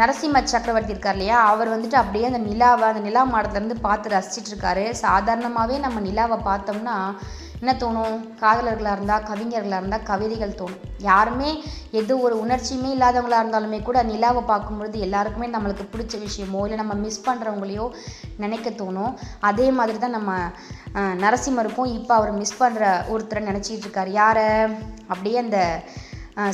[0.00, 1.38] நரசிம்ம சக்கரவர்த்தி இருக்கார் இல்லையா?
[1.50, 6.96] அவர் வந்துட்டு அப்படியே அந்த நிலாவை அந்த நிலா மாடத்துலேருந்து பார்த்து ரசிச்சிட்ருக்காரு சாதாரணமாகவே நம்ம நிலாவை பார்த்தோம்னா
[7.64, 8.16] என்ன தோணும்?
[8.40, 10.82] காதலர்களாக இருந்தால் கவிஞர்களாக இருந்தால் கவிதைகள் தோணும்.
[11.06, 11.50] யாருமே
[12.00, 17.24] எது ஒரு உணர்ச்சியுமே இல்லாதவங்களா இருந்தாலுமே கூட நிலாவை பார்க்கும்பொழுது எல்லாருக்குமே நம்மளுக்கு பிடிச்ச விஷயமோ இல்லை நம்ம மிஸ்
[17.28, 17.86] பண்ணுறவங்களையோ
[18.44, 19.14] நினைக்க தோணும்.
[19.50, 20.32] அதே மாதிரி தான் நம்ம
[21.24, 24.12] நரசிம்மருக்கும் இப்போ அவர் மிஸ் பண்ணுற ஒருத்தரை நினச்சிக்கிட்டு இருக்கார்.
[24.20, 24.48] யாரை?
[25.12, 25.58] அப்படியே அந்த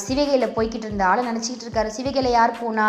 [0.06, 1.90] சிவகையில் போய்கிட்டு இருந்த ஆளை நினச்சிக்கிட்டு இருக்காரு.
[1.98, 2.88] சிவகையில் யார் போனா?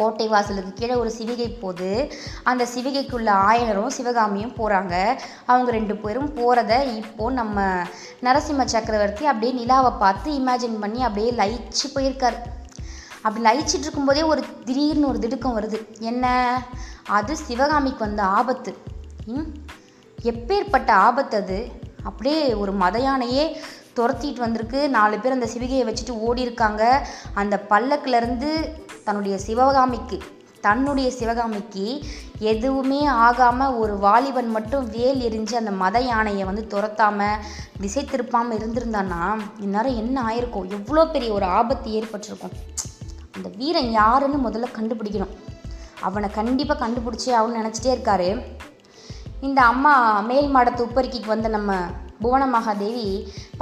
[0.00, 6.96] கோட்டை வாசலுக்கு கீழே ஒரு சிவிகை போகுது அந்த சிவிகைக்குள்ள ஆயனரும் சிவகாமியும் போகிறாங்க அவங்க ரெண்டு பேரும் போகிறத
[6.96, 7.82] இப்போது நம்ம
[8.22, 12.38] நரசிம்ம சக்கரவர்த்தி அப்படியே நிலாவை பார்த்து இமேஜின் பண்ணி அப்படியே லயிச்சு போயிருக்கார்.
[13.22, 15.98] அப்படி லயிச்சிட்டு இருக்கும்போதே ஒரு திடீர்னு ஒரு திடுக்கம் வருது.
[15.98, 16.26] என்ன?
[17.06, 18.76] அது சிவகாமிக்கு வந்த ஆபத்து.
[19.26, 19.48] ம்?
[20.22, 21.72] எப்பேற்பட்ட ஆபத்து அது?
[22.02, 23.60] அப்படியே ஒரு மத யானையே
[23.96, 24.80] துரத்திட்டு வந்திருக்கு.
[24.96, 26.82] நாலு பேர் அந்த சிவிகையை வச்சுட்டு ஓடி இருக்காங்க
[27.34, 28.50] அந்த பல்லக்கிலேருந்து
[29.04, 30.18] தன்னுடைய சிவகாமிக்கு
[30.66, 31.84] தன்னுடைய சிவகாமிக்கு
[32.52, 37.40] எதுவுமே ஆகாமல் ஒரு வாலிபன் மட்டும் வேல் எரிஞ்சு அந்த மத யானையை வந்து துரத்தாமல்
[37.80, 39.22] திசை திருப்பாமல் இருந்திருந்தான்னா
[39.58, 40.68] இந்நேரம் என்ன ஆயிருக்கும்?
[40.70, 42.54] எவ்வளோ பெரிய ஒரு ஆபத்து ஏற்பட்டிருக்கும்.
[43.36, 45.34] அந்த வீரன் யாருன்னு முதல்ல கண்டுபிடிக்கணும்.
[46.00, 48.28] அவனை கண்டிப்பாக கண்டுபிடிச்சே அவனு நினச்சிட்டே இருக்காரு.
[49.40, 51.72] இந்த அம்மா மேல் மாடத்து உப்பரிக்கைக்கு வந்த நம்ம
[52.22, 53.08] புவன மகாதேவி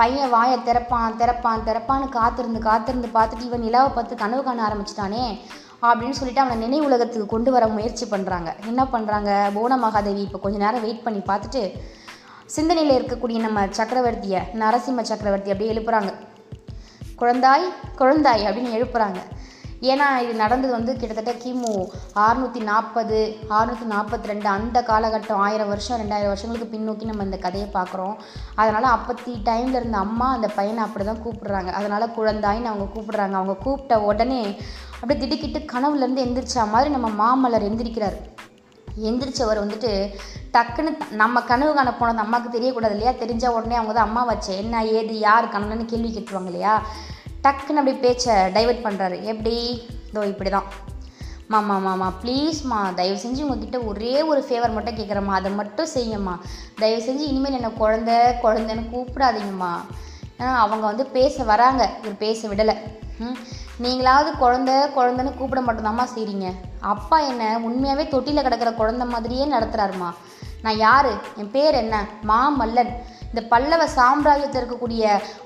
[0.01, 5.25] பையன் வாயை திறப்பான் திறப்பான் திறப்பான்னு காத்திருந்து காத்திருந்து பார்த்துட்டு இவன் நிலாவை பார்த்து கனவு காண ஆரம்பிச்சிட்டானே
[5.83, 10.59] அப்படின்னு சொல்லிட்டு அவனை நினைவு உலகத்துக்கு கொண்டு வர முயற்சி பண்ணுறாங்க என்ன பண்ணுறாங்க புவன மகாதேவி இப்போ கொஞ்ச
[10.65, 11.63] நேரம் வெயிட் பண்ணி பார்த்துட்டு
[12.55, 16.11] சிந்தனையில் இருக்கக்கூடிய நம்ம சக்கரவர்த்தியை நரசிம்ம சக்கரவர்த்தி அப்படியே எழுப்புறாங்க.
[17.21, 17.67] குழந்தாய்
[17.99, 19.21] குழந்தாய் அப்படின்னு எழுப்புறாங்க.
[19.93, 21.73] ஏன்னா இது நடந்தது வந்து கிட்டத்தட்ட கிமு
[22.25, 23.19] அறுநூற்றி நாற்பது
[23.57, 28.17] அறுநூற்றி நாற்பத்தி ரெண்டு அந்த காலகட்டம் ஆயிரம் வருஷம் ரெண்டாயிரம் வருஷங்களுக்கு பின்னோக்கி நம்ம இந்த கதையை பார்க்குறோம்.
[28.63, 31.73] அதனால் அப்பத்தி டைமில் இருந்த அம்மா அந்த பையனை அப்படி தான் கூப்பிடுறாங்க.
[31.81, 33.37] அதனால் குழந்தாயின்னு அவங்க கூப்பிடுறாங்க.
[33.41, 34.43] அவங்க கூப்பிட்ட உடனே
[35.01, 38.19] அப்படியே திடுக்கிட்டு கனவுலேருந்து எந்திரிச்சா மாதிரி நம்ம மாமல்லர் எந்திரிக்கிறார்.
[39.09, 39.93] எந்திரிச்சவர் வந்துட்டு
[40.55, 43.13] டக்குன்னு நம்ம கனவு காண போனது அம்மாவுக்கு தெரியக்கூடாது இல்லையா?
[43.23, 46.75] தெரிஞ்ச உடனே அவங்க தான் அம்மா வச்சேன் என்ன ஏது யார் கனவுன்னு கேள்வி கேட்டுருவாங்க இல்லையா?
[47.43, 49.57] டக்குன்னு அப்படி பேச்சை டைவர்ட் பண்ணுறாரு எப்படி?
[50.11, 50.69] இதோ இப்படி தான்
[51.47, 56.35] மாமா மாமா ப்ளீஸ்மா தயவு செஞ்சு உங்ககிட்ட ஒரே ஒரு ஃபேவர் மட்டும் கேட்குறம்மா அதை மட்டும் செய்யுங்கம்மா.
[56.79, 59.73] தயவு செஞ்சு இனிமேல் என்னை குழந்த குழந்தைன்னு கூப்பிடாதீங்கம்மா.
[60.39, 61.91] ஏன்னா அவங்க வந்து பேச வராங்க.
[62.03, 62.75] இவர் பேச விடலை.
[63.19, 63.39] ம்?
[63.81, 66.47] நீங்களாவது குழந்த குழந்தைன்னு கூப்பிட மட்டும்தாம்மா செய்கிறீங்க
[66.81, 70.11] அப்பா என்ன உண்மையாகவே தொட்டியில் கிடக்கிற குழந்த மாதிரியே நடத்துகிறாருமா
[70.63, 71.11] நான் யார்?
[71.37, 71.97] என் பேர் என்ன?
[72.31, 72.93] மாமல்லன்
[73.31, 75.03] இந்த பல்லவ சாம்ராஜ்யத்தில் இருக்கக்கூடிய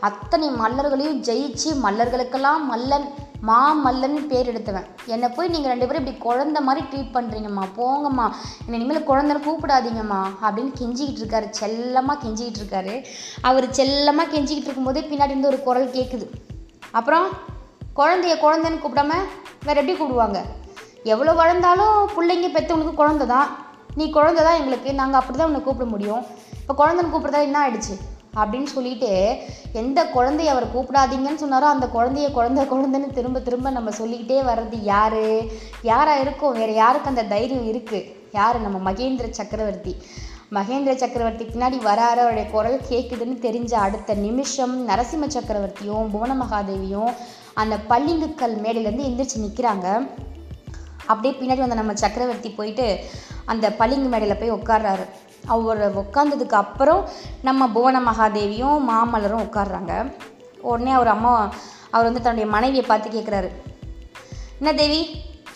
[0.09, 3.07] அத்தனை மல்லர்களையும் ஜெயிச்சு மல்லர்களுக்கெல்லாம் மல்லன்
[3.49, 4.87] மாமல்லன் பேர் எடுத்தவன்.
[5.07, 8.27] என்னை போய் நீங்கள் ரெண்டு பேரும் இப்படி குழந்த மாதிரி ட்ரீட் பண்ணுறீங்கம்மா போங்கம்மா.
[8.65, 10.21] என்னை இனிமேல் குழந்தைன்னு கூப்பிடாதீங்கம்மா.
[10.45, 11.51] அப்படின்னு கெஞ்சிக்கிட்டு இருக்காரு.
[11.51, 12.95] செல்லமாக கெஞ்சிக்கிட்டு இருக்காரு.
[13.41, 16.29] அவர் செல்லமாக கெஞ்சிக்கிட்டு இருக்கும்போதே பின்னாடி இருந்து ஒரு குரல் கேட்குது
[16.91, 17.27] அப்புறம்
[17.97, 19.13] குழந்தைய குழந்தைன்னு கூப்பிடாம
[19.65, 20.41] வேற எப்படி கூப்பிடுவாங்க?
[21.03, 23.49] எவ்வளோ வளர்ந்தாலும் பிள்ளைங்க பெற்றவங்களுக்கு குழந்த தான்
[23.97, 26.23] நீ குழந்த தான் எங்களுக்கு நாங்கள் அப்படி தான் உன்னை கூப்பிட முடியும்.
[26.61, 27.95] இப்போ குழந்தைன்னு கூப்பிட்றதா என்ன ஆயிடுச்சு?
[28.41, 29.11] அப்படின்னு சொல்லிட்டு
[29.81, 35.25] எந்த குழந்தைய அவர் கூப்பிடாதீங்கன்னு சொன்னாரோ அந்த குழந்தைய குழந்தை குழந்தைன்னு திரும்ப திரும்ப நம்ம சொல்லிக்கிட்டே வர்றது யார்?
[35.91, 36.57] யாராக இருக்கும்?
[36.61, 38.59] வேறு யாருக்கு அந்த தைரியம் இருக்குது யார்?
[38.61, 39.95] நம்ம மகேந்திர சக்கரவர்த்தி.
[40.57, 47.13] மகேந்திர சக்கரவர்த்தி பின்னாடி வராரு அவருடைய குரல் கேட்குதுன்னு தெரிஞ்ச அடுத்த நிமிஷம் நரசிம்ம சக்கரவர்த்தியும் புவன மகாதேவியும்
[47.55, 49.87] அந்த பள்ளிங்குக்கல் மேடையிலேருந்து எந்திரிச்சு நிற்கிறாங்க
[51.07, 52.87] அப்படியே பின்னாடி வந்த நம்ம சக்கரவர்த்தி போயிட்டு
[53.45, 55.05] அந்த பளிங்கு மேடையில் போய் உட்கார்றாரு.
[55.47, 57.09] அவர் உட்காந்ததுக்கு அப்புறம்
[57.43, 59.93] நம்ம புவன மகாதேவியும் மாமல்லரும் உட்காடுறாங்க
[60.61, 61.33] உடனே அவர் அம்மா
[61.91, 63.51] அவர் வந்து தன்னுடைய மனைவியை பார்த்து கேட்குறாரு
[64.59, 65.01] என்ன தேவி?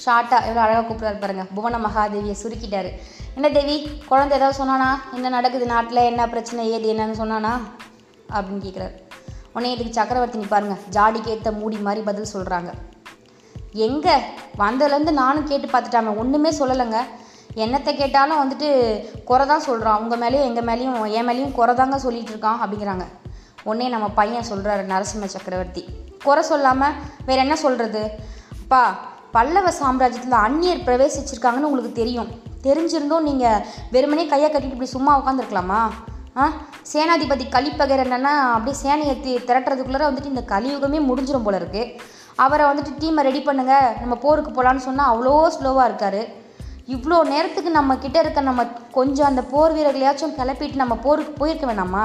[0.05, 2.91] ஷார்ட்டாக எவ்வளோ அழகாக கூப்பிட்றாரு பாருங்கள் புவன மகாதேவியை சுருக்கிட்டாரு.
[3.35, 3.77] என்ன தேவி?
[4.09, 4.91] குழந்தை ஏதாவது சொன்னானா?
[5.15, 6.07] என்ன நடக்குது நாட்டில்?
[6.11, 6.71] என்ன பிரச்சனை?
[6.71, 6.93] ஏது?
[6.93, 7.53] என்னன்னு சொன்னானா?
[8.33, 8.95] அப்படின்னு கேட்குறாரு
[9.53, 10.77] உடனே இதுக்கு சக்கரவர்த்தி நீ பாருங்க.
[10.91, 12.73] ஜாடிக்கு ஏற்ற மூடி மாதிரி பதில் சொல்கிறாங்க
[13.79, 14.15] எங்கே?
[14.59, 16.99] வந்ததுலேருந்து நானும் கேட்டு பார்த்துட்டாங்க ஒன்றுமே சொல்லலைங்க.
[17.55, 18.69] என்னத்தை கேட்டாலும் வந்துட்டு
[19.25, 23.05] குறை தான் சொல்கிறான் உங்கள் மேலேயும் எங்கள் மேலேயும் என் மேலேயும் குறை தாங்க சொல்லிகிட்டு இருக்கான் அப்படிங்கிறாங்க.
[23.65, 25.83] உடனே நம்ம பையன் சொல்கிறாரு நரசிம்ம சக்கரவர்த்தி.
[26.25, 28.03] குறை சொல்லாமல் வேற என்ன சொல்கிறது
[28.61, 28.83] அப்பா
[29.31, 32.31] பல்லவ சாம்ராஜ்யத்தில் அந்நியர் பிரவேசிச்சிருக்காங்கன்னு உங்களுக்கு தெரியும்.
[32.63, 35.81] தெரிஞ்சிருந்தும் நீங்கள் வெறுமனே கையை கட்டிட்டு இப்படி சும்மா உட்காந்துருக்கலாமா
[36.37, 36.45] ஆ?
[36.93, 41.85] சேனாதிபதி கலிப்பகர் என்னென்னா அப்படியே சேனையை தி- திரட்டுறதுக்குள்ளே வந்துட்டு இந்த கலியுகமே முடிஞ்சிடும் போல இருக்குது
[42.45, 46.23] அவரை வந்துட்டு டீமை ரெடி பண்ணுங்கள் நம்ம போருக்கு போகலான்னு சொன்னால் அவ்வளோ ஸ்லோவாக இருக்கார்.
[46.95, 48.65] இவ்வளோ நேரத்துக்கு நம்ம கிட்டே இருக்க நம்ம
[48.97, 52.05] கொஞ்சம் அந்த போர் வீரர்களையாச்சும் கிளப்பிட்டு நம்ம போருக்கு போயிருக்க வேணாமா?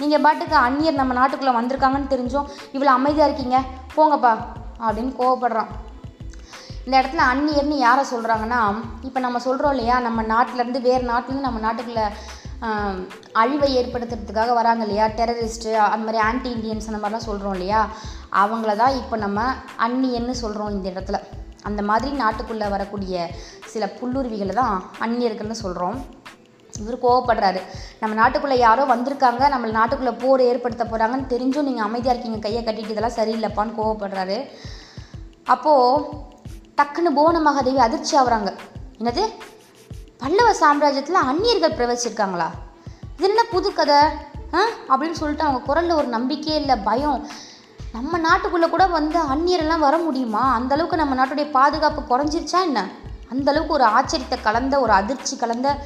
[0.00, 3.58] நீங்கள் பாட்டுக்கு அந்நியர் நம்ம நாட்டுக்குள்ளே வந்திருக்காங்கன்னு தெரிஞ்சும் இவ்வளோ அமைதியாக இருக்கீங்க.
[3.96, 4.32] போங்கப்பா
[4.86, 5.72] அப்படின்னு கோவப்படுறான்.
[6.84, 8.60] இந்த இடத்துல அந்நியர்னு யாரை சொல்கிறாங்கன்னா
[9.08, 12.06] இப்போ நம்ம சொல்கிறோம் இல்லையா நம்ம நாட்டிலேருந்து வேறு நாட்டிலேருந்து நம்ம நாட்டுக்குள்ளே
[13.40, 15.06] அழிவை ஏற்படுத்துறதுக்காக வராங்க இல்லையா?
[15.18, 17.80] டெரரிஸ்ட்டு அந்த மாதிரி ஆன்டி இண்டியன்ஸ் அந்த மாதிரிலாம் சொல்கிறோம் இல்லையா?
[18.42, 19.46] அவங்கள தான் இப்போ நம்ம
[19.86, 21.18] அந்நியன்னு சொல்கிறோம் இந்த இடத்துல.
[21.68, 23.24] அந்த மாதிரி நாட்டுக்குள்ளே வரக்கூடிய
[23.72, 25.98] சில புல்லுருவிகளை தான் அந்நியர்கள்னு சொல்கிறோம்
[26.80, 27.60] இவர் கோவப்படுறாரு.
[28.00, 32.94] நம்ம நாட்டுக்குள்ளே யாரோ வந்திருக்காங்க நம்ம நாட்டுக்குள்ளே போர் ஏற்படுத்த போகிறாங்கன்னு தெரிஞ்சும் நீங்கள் அமைதியாக இருக்கீங்க கையை கட்டிட்டு
[32.94, 34.38] இதெல்லாம் சரியில்லைப்பான்னு கோவப்படுறாரு.
[35.54, 36.06] அப்போது
[36.80, 38.52] டக்குன்னு புவன மகாதேவி அதிர்ச்சி ஆகுறாங்க.
[39.00, 39.24] என்னது?
[40.22, 42.46] பல்லவ சாம்ராஜ்யத்தில் அந்நியர்கள் பிரவேசிச்சிருக்காங்களா?
[43.16, 43.94] இது என்ன புது கதை?
[44.54, 44.62] ஆ?
[44.88, 47.26] அப்படின்னு சொல்லிட்டு அவங்க குரலில் ஒரு நம்பிக்கையே இல்லை பயம்.
[47.92, 50.52] நம்ம நாட்டுக்குள்ளே கூட வந்து அந்நியரெல்லாம் வர முடியுமா?
[50.52, 52.90] அந்த அளவுக்கு நம்ம நாட்டுடைய பாதுகாப்பு குறைஞ்சிருச்சா என்ன?
[53.30, 55.76] அந்த அளவுக்கு ஒரு ஆச்சரியத்தை கலந்த ஒரு அதிர்ச்சி கலந்த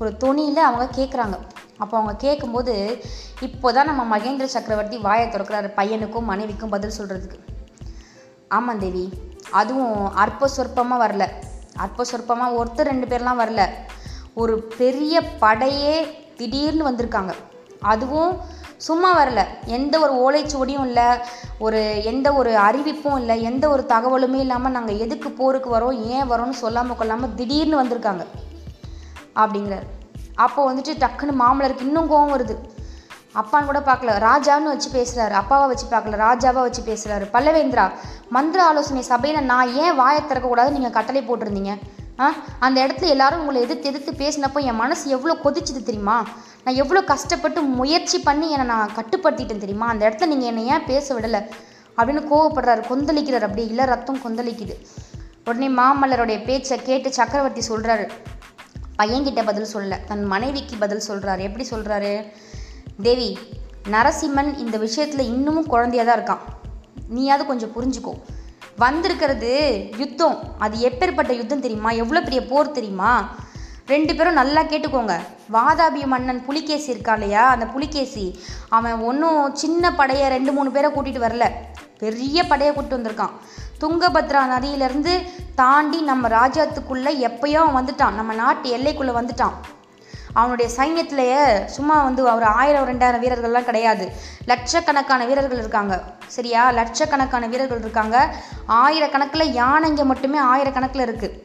[0.00, 1.38] ஒரு தொனியில் அவங்க கேட்குறாங்க
[1.78, 3.04] அப்போ அவங்க கேட்கும்போது
[3.40, 7.38] இப்போ தான் நம்ம மகேந்திர சக்கரவர்த்தி வாயை திறக்கிறாரு பையனுக்கும் மனைவிக்கும் பதில் சொல்கிறதுக்கு
[8.48, 9.12] ஆமாம் தேவி.
[9.50, 11.45] அதுவும் அற்ப சொற்பமாக வரல.
[11.76, 13.68] அற்ப சொற்பமாக ஒருத்தர் ரெண்டு பேர்லாம் வரல.
[14.34, 15.96] ஒரு பெரிய படையே
[16.36, 17.34] திடீர்னு வந்திருக்காங்க.
[17.80, 18.36] அதுவும்
[18.76, 19.44] சும்மா வரல.
[19.64, 21.02] எந்த ஒரு ஓலைச்சுவடியும் இல்லை.
[21.58, 23.42] ஒரு எந்த ஒரு அறிவிப்பும் இல்லை.
[23.42, 28.26] எந்த ஒரு தகவலுமே இல்லாமல் நாங்கள் எதுக்கு போருக்கு வரோம் ஏன் வரோம்னு சொல்லாமல் கொள்ளாமல் திடீர்னு வந்திருக்காங்க.
[29.34, 29.86] அப்படிங்கிறார்.
[30.34, 32.56] அப்போ வந்துட்டு டக்குன்னு மாமலருக்கு இன்னும் கோவம் வருது.
[33.36, 34.22] அப்பான்னு கூட பார்க்கல.
[34.22, 36.14] ராஜான்னு வச்சு பேசுகிறாரு அப்பாவை வச்சு பார்க்கல.
[36.14, 37.90] ராஜாவாக வச்சு பேசுகிறாரு பல்லவேந்திரா
[38.28, 41.78] மந்திர ஆலோசனை சபையில் நான் ஏன் வாயை திறக்கக்கூடாதுன்னு நீங்கள் கட்டளை போட்டிருந்தீங்க?
[42.18, 42.32] ஆ?
[42.58, 46.26] அந்த இடத்துல எல்லாரும் உங்களை எதிர்த்து எதிர்த்து பேசினப்போ என் மனசு எவ்வளோ கொதிச்சுது தெரியுமா?
[46.64, 49.86] நான் எவ்வளோ கஷ்டப்பட்டு முயற்சி பண்ணி என்னை நான் கட்டுப்படுத்திட்டேன் தெரியுமா?
[49.88, 51.50] அந்த இடத்துல நீங்கள் என்னை ஏன் பேச விடலை?
[51.96, 52.82] அப்படின்னு கோவப்படுறாரு.
[52.90, 53.40] கொந்தளிக்கிறார்.
[53.40, 54.74] அப்படியே இல்லை ரத்தம் கொந்தளிக்குது.
[55.44, 58.08] உடனே மாமல்லருடைய பேச்சை கேட்டு சக்கரவர்த்தி சொல்கிறாரு
[58.98, 60.04] பையன்கிட்ட பதில் சொல்லலை.
[60.04, 62.32] தன் மனைவிக்கு பதில் சொல்கிறாரு எப்படி சொல்கிறாரு
[63.02, 63.38] தேவி
[63.90, 66.68] நரசிம்மன் இந்த விஷயத்தில் இன்னமும் குழந்தையாக தான் இருக்கான்.
[67.08, 68.12] நீயாவது கொஞ்சம் புரிஞ்சுக்கோ.
[68.76, 70.38] வந்திருக்கிறது யுத்தம்.
[70.58, 71.90] அது எப்பேற்பட்ட யுத்தம் தெரியுமா?
[71.90, 73.36] எவ்வளோ பெரிய போர் தெரியுமா?
[73.86, 75.18] ரெண்டு பேரும் நல்லா கேட்டுக்கோங்க.
[75.52, 77.48] வாதாபி மன்னன் புலிகேசி இருக்கா இல்லையா?
[77.48, 81.50] அந்த புலிகேசி அவன் ஒன்றும் சின்ன படையை ரெண்டு மூணு பேரை கூட்டிகிட்டு வரல.
[81.98, 83.30] பெரிய படையை கூட்டு வந்திருக்கான்.
[83.80, 85.22] துங்கபத்ரா நதியிலேருந்து
[85.54, 88.12] தாண்டி நம்ம ராஜ்யத்துக்குள்ளே எப்பயோ அவன் வந்துட்டான்.
[88.12, 89.52] நம்ம நாட்டு எல்லைக்குள்ளே வந்துட்டான்.
[90.40, 91.42] அவனுடைய சைன்யத்திலேயே
[91.76, 94.06] சும்மா வந்து ஒரு ஆயிரம் ரெண்டாயிரம் வீரர்கள்லாம் கிடையாது.
[94.50, 95.94] லட்சக்கணக்கான வீரர்கள் இருக்காங்க.
[96.36, 96.62] சரியா?
[96.78, 98.16] லட்சக்கணக்கான வீரர்கள் இருக்காங்க.
[98.82, 101.36] ஆயிரக்கணக்கில் யானைங்க மட்டுமே ஆயிரக்கணக்கில் இருக்குது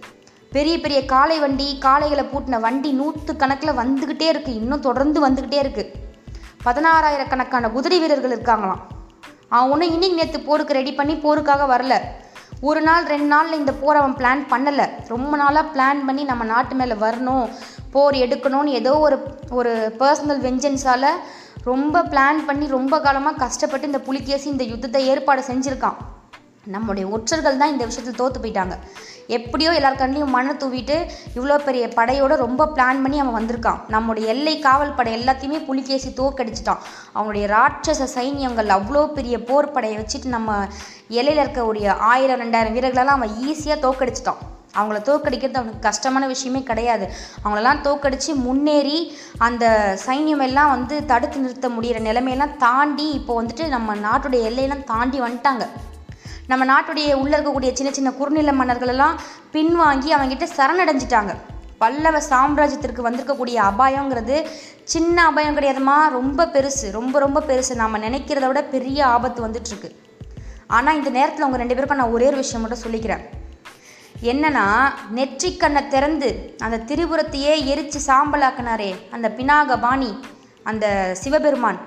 [0.56, 5.94] பெரிய பெரிய காளை வண்டி காளைகளை பூட்டின வண்டி நூற்று கணக்கில் வந்துக்கிட்டே இருக்குது இன்னும் தொடர்ந்து வந்துக்கிட்டே இருக்குது
[6.66, 8.82] பதினாறாயிரக்கணக்கான குதிரை வீரர்கள் இருக்காங்களாம்.
[9.56, 11.96] அவன் ஒன்றும் இன்னைக்கு நேற்று போருக்கு ரெடி பண்ணி போருக்காக வரல.
[12.70, 14.86] ஒரு நாள் ரெண்டு நாளில் இந்த போர் அவன் பிளான் பண்ணலை.
[15.14, 17.46] ரொம்ப நாளாக பிளான் பண்ணி நம்ம நாட்டு மேலே வரணும்
[17.94, 19.18] போர் எடுக்கணும்னு ஏதோ ஒரு
[19.60, 19.72] ஒரு
[20.02, 21.08] பர்சனல் வெஞ்சன்ஸால்
[21.70, 25.98] ரொம்ப பிளான் பண்ணி ரொம்ப காலமாக கஷ்டப்பட்டு இந்த புலிகேசி இந்த யுத்தத்தை ஏற்பாடு செஞ்சுருக்கான்.
[26.68, 28.76] நம்முடைய ஒற்றர்கள் தான் இந்த விஷயத்தில் தோற்று போயிட்டாங்க.
[29.38, 30.96] எப்படியோ எல்லார் கண்ணிலையும் மண்ணை தூவிட்டு
[31.38, 33.80] இவ்வளோ பெரிய படையோட ரொம்ப பிளான் பண்ணி அவன் வந்திருக்கான்.
[33.96, 36.82] நம்முடைய எல்லை காவல் படை எல்லாத்தையுமே புலிகேசி தோக்கடிச்சிட்டான்
[37.18, 40.60] அவனுடைய ராட்சச சைன்யங்கள் அவ்வளோ பெரிய போர் படையை வச்சுட்டு நம்ம
[41.20, 44.42] எல்லையில் இருக்கக்கூடிய ஆயிரம் ரெண்டாயிரம் வீரர்களெல்லாம் அவன் ஈஸியாக தோக்கடிச்சிட்டான்
[44.80, 47.06] அவங்கள தோக்கடிக்கிறது அவனுக்கு கஷ்டமான விஷயமே கிடையாது.
[47.42, 49.00] அவங்களெல்லாம் தோக்கடித்து முன்னேறி
[49.48, 49.66] அந்த
[50.06, 55.66] சைன்யம் எல்லாம் வந்து தடுத்து நிறுத்த முடிகிற நிலைமையெல்லாம் தாண்டி இப்போ வந்துட்டு நம்ம நாட்டுடைய எல்லையெல்லாம் தாண்டி வந்துட்டாங்க.
[56.48, 59.20] நம்ம நாட்டுடைய உள்ளே இருக்கக்கூடிய சின்ன சின்ன குறுநில மன்னர்கள் எல்லாம்
[59.54, 61.34] பின்வாங்கி அவங்ககிட்ட சரணடைஞ்சிட்டாங்க.
[61.78, 64.36] பல்லவ சாம்ராஜ்யத்திற்கு வந்திருக்கக்கூடிய அபாயங்கிறது
[64.84, 65.96] சின்ன அபாயம் கிடையாதுமா?
[66.10, 67.76] ரொம்ப பெருசு ரொம்ப ரொம்ப பெருசு.
[67.76, 69.90] நாம் நினைக்கிறத விட பெரிய ஆபத்து வந்துட்டுருக்கு
[70.68, 73.24] ஆனால் இந்த நேரத்தில் உங்கள் ரெண்டு பேருக்கும் நான் ஒரே ஒரு விஷயம் மட்டும் சொல்லிக்கிறேன்.
[74.32, 74.66] என்னன்னா
[75.16, 80.12] நெற்றிக்கண்ணை திறந்து அந்த திரிபுரத்தையே எரித்து சாம்பலாக்குனாரே அந்த பினாகபாணி
[80.64, 81.80] அந்த சிவபெருமான்.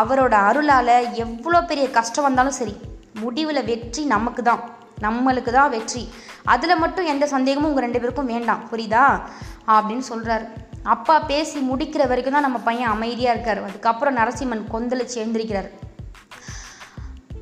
[0.00, 2.76] அவரோட அருளால் எவ்வளோ பெரிய கஷ்டம் வந்தாலும் சரி
[3.14, 4.62] முடிவில் வெற்றி நமக்கு தான்
[5.06, 6.12] நம்மளுக்கு தான் வெற்றி.
[6.44, 8.62] அதில் மட்டும் எந்த சந்தேகமும் உங்கள் ரெண்டு பேருக்கும் வேண்டாம்.
[8.70, 9.04] புரியுதா?
[9.74, 10.46] அப்படின்னு சொல்கிறாரு
[10.82, 13.60] அப்பா பேசி முடிக்கிற வரைக்கும் தான் நம்ம பையன் அமைதியாக இருக்கார்.
[13.68, 15.70] அதுக்கப்புறம் நரசிம்மன் கொந்தளிச்சு எழுந்திருக்கிறார்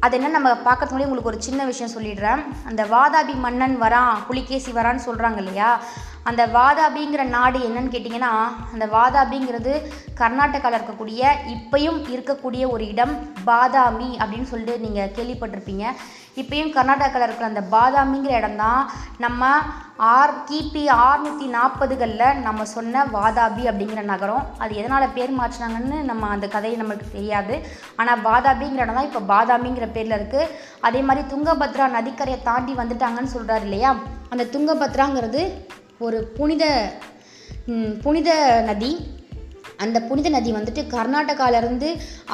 [0.00, 0.28] அது என்ன?
[0.28, 2.42] நம்ம பார்க்கறதுக்கு உங்களுக்கு ஒரு சின்ன விஷயம் சொல்லிடுறேன்.
[2.66, 5.80] அந்த வாதாபி மன்னன் வரான் புலிகேசி வரான்னு சொல்கிறாங்க இல்லையா?
[6.30, 8.32] அந்த வாதாபிங்கிற நாடு என்னன்னு கேட்டிங்கன்னா
[8.74, 9.72] அந்த வாதாபிங்கிறது
[10.20, 11.22] கர்நாடகாவில் இருக்கக்கூடிய
[11.54, 13.14] இப்பையும் இருக்கக்கூடிய ஒரு இடம்
[13.48, 15.86] பாதாமி அப்படின்னு சொல்லிட்டு நீங்கள் கேள்விப்பட்டிருப்பீங்க.
[16.40, 18.80] இப்பயும் கர்நாடகாவில் இருக்கிற அந்த பாதாமிங்கிற இடம் தான்
[19.24, 19.44] நம்ம
[20.14, 24.42] ஆர் கிபி ஆறுநூற்றி நாற்பதுகளில் நம்ம சொன்ன வாதாபி அப்படிங்கிற நகரம்.
[24.62, 27.54] அது எதனால் பேர் மாற்றினாங்கன்னு நம்ம அந்த கதையை நம்மளுக்கு தெரியாது.
[28.00, 30.50] ஆனால் வாதாபிங்கிற இடம் தான் இப்போ பாதாமிங்கிற பேரில் இருக்குது
[30.88, 33.92] அதே மாதிரி துங்கபத்ரா நதிக்கரையை தாண்டி வந்துட்டாங்கன்னு சொல்கிறாரு இல்லையா?
[34.34, 35.42] அந்த துங்கபத்ராங்கிறது
[36.04, 36.64] ஒரு புனித
[38.04, 38.30] புனித
[38.68, 38.90] நதி.
[39.84, 41.88] அந்த புனித நதி வந்துட்டு கர்நாடகாவிலேருந்து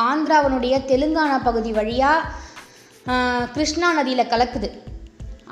[0.09, 3.19] ஆந்திராவனுடைய தெலுங்கானா பகுதி வழியாக
[3.55, 4.69] கிருஷ்ணா நதியில் கலக்குது.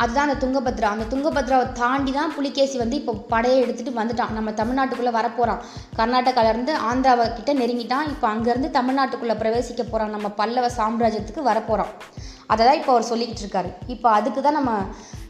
[0.03, 0.88] அதுதான் அந்த துங்கபத்ரா.
[0.94, 4.35] அந்த துங்கபத்ராவை தாண்டி தான் புலிகேசி வந்து இப்போ படையை எடுத்துகிட்டு வந்துட்டான்.
[4.38, 5.62] நம்ம தமிழ்நாட்டுக்குள்ளே வரப்போகிறான்
[5.99, 8.11] கர்நாடகாவிலேருந்து ஆந்திராவை கிட்ட நெருங்கிட்டான்.
[8.14, 11.92] இப்போ அங்கேருந்து தமிழ்நாட்டுக்குள்ளே பிரவேசிக்க போகிறான் நம்ம பல்லவ சாம்ராஜ்யத்துக்கு வரப்போகிறான்
[12.53, 13.73] அதை தான் இப்போ அவர் சொல்லிக்கிட்டு இருக்காரு.
[13.94, 14.73] இப்போ அதுக்கு தான் நம்ம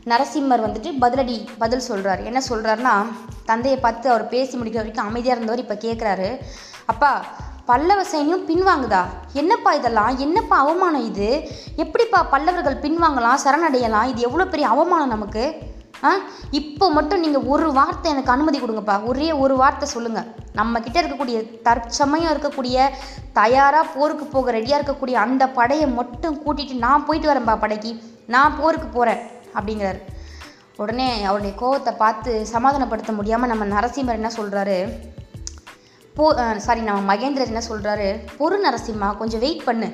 [0.07, 3.07] நரசிம்மர் வந்துட்டு பதிலடி பதில் சொல்கிறார் என்ன சொல்கிறாருன்னா
[3.45, 6.39] தந்தையை பார்த்து அவர் பேசி முடிக்கிற வரைக்கும் அமைதியாக இருந்தவர் இப்போ கேட்குறாரு
[6.87, 7.25] அப்பா
[7.67, 9.05] பல்லவ சைனியம் பின்வாங்குதா?
[9.33, 10.19] என்னப்பா இதெல்லாம்?
[10.19, 11.49] என்னப்பா அவமானம் இது?
[11.77, 14.05] எப்படிப்பா பல்லவர்கள் பின்வாங்கலாம் சரணடையலாம்?
[14.05, 15.55] இது எவ்வளோ பெரிய அவமானம் நமக்கு?
[16.03, 16.11] ஆ?
[16.51, 19.05] இப்போ மட்டும் நீங்கள் ஒரு வார்த்தை எனக்கு அனுமதி கொடுங்கப்பா.
[19.05, 22.89] ஒரே ஒரு வார்த்தை சொல்லுங்கள் நம்ம கிட்ட இருக்கக்கூடிய தற்சமயம் இருக்கக்கூடிய
[23.33, 28.03] தயாராக போருக்கு போக ரெடியாக இருக்கக்கூடிய அந்த படையை மட்டும் கூட்டிகிட்டு நான் போயிட்டு வரேன்ப்பா படைக்கு.
[28.27, 29.23] நான் போருக்கு போகிறேன்
[29.59, 30.01] அப்படிங்கிறாரு.
[30.83, 34.77] உடனே அவருடைய கோவத்தை பார்த்து சமாதானப்படுத்த முடியாமல் நம்ம நரசிம்மர் என்ன சொல்கிறாரு
[36.15, 36.27] போ
[36.67, 38.09] சாரி நம்ம மகேந்திரர் என்ன சொல்கிறாரு
[38.39, 39.89] பொறு நரசிம்மா கொஞ்சம் வெயிட் பண்ணு.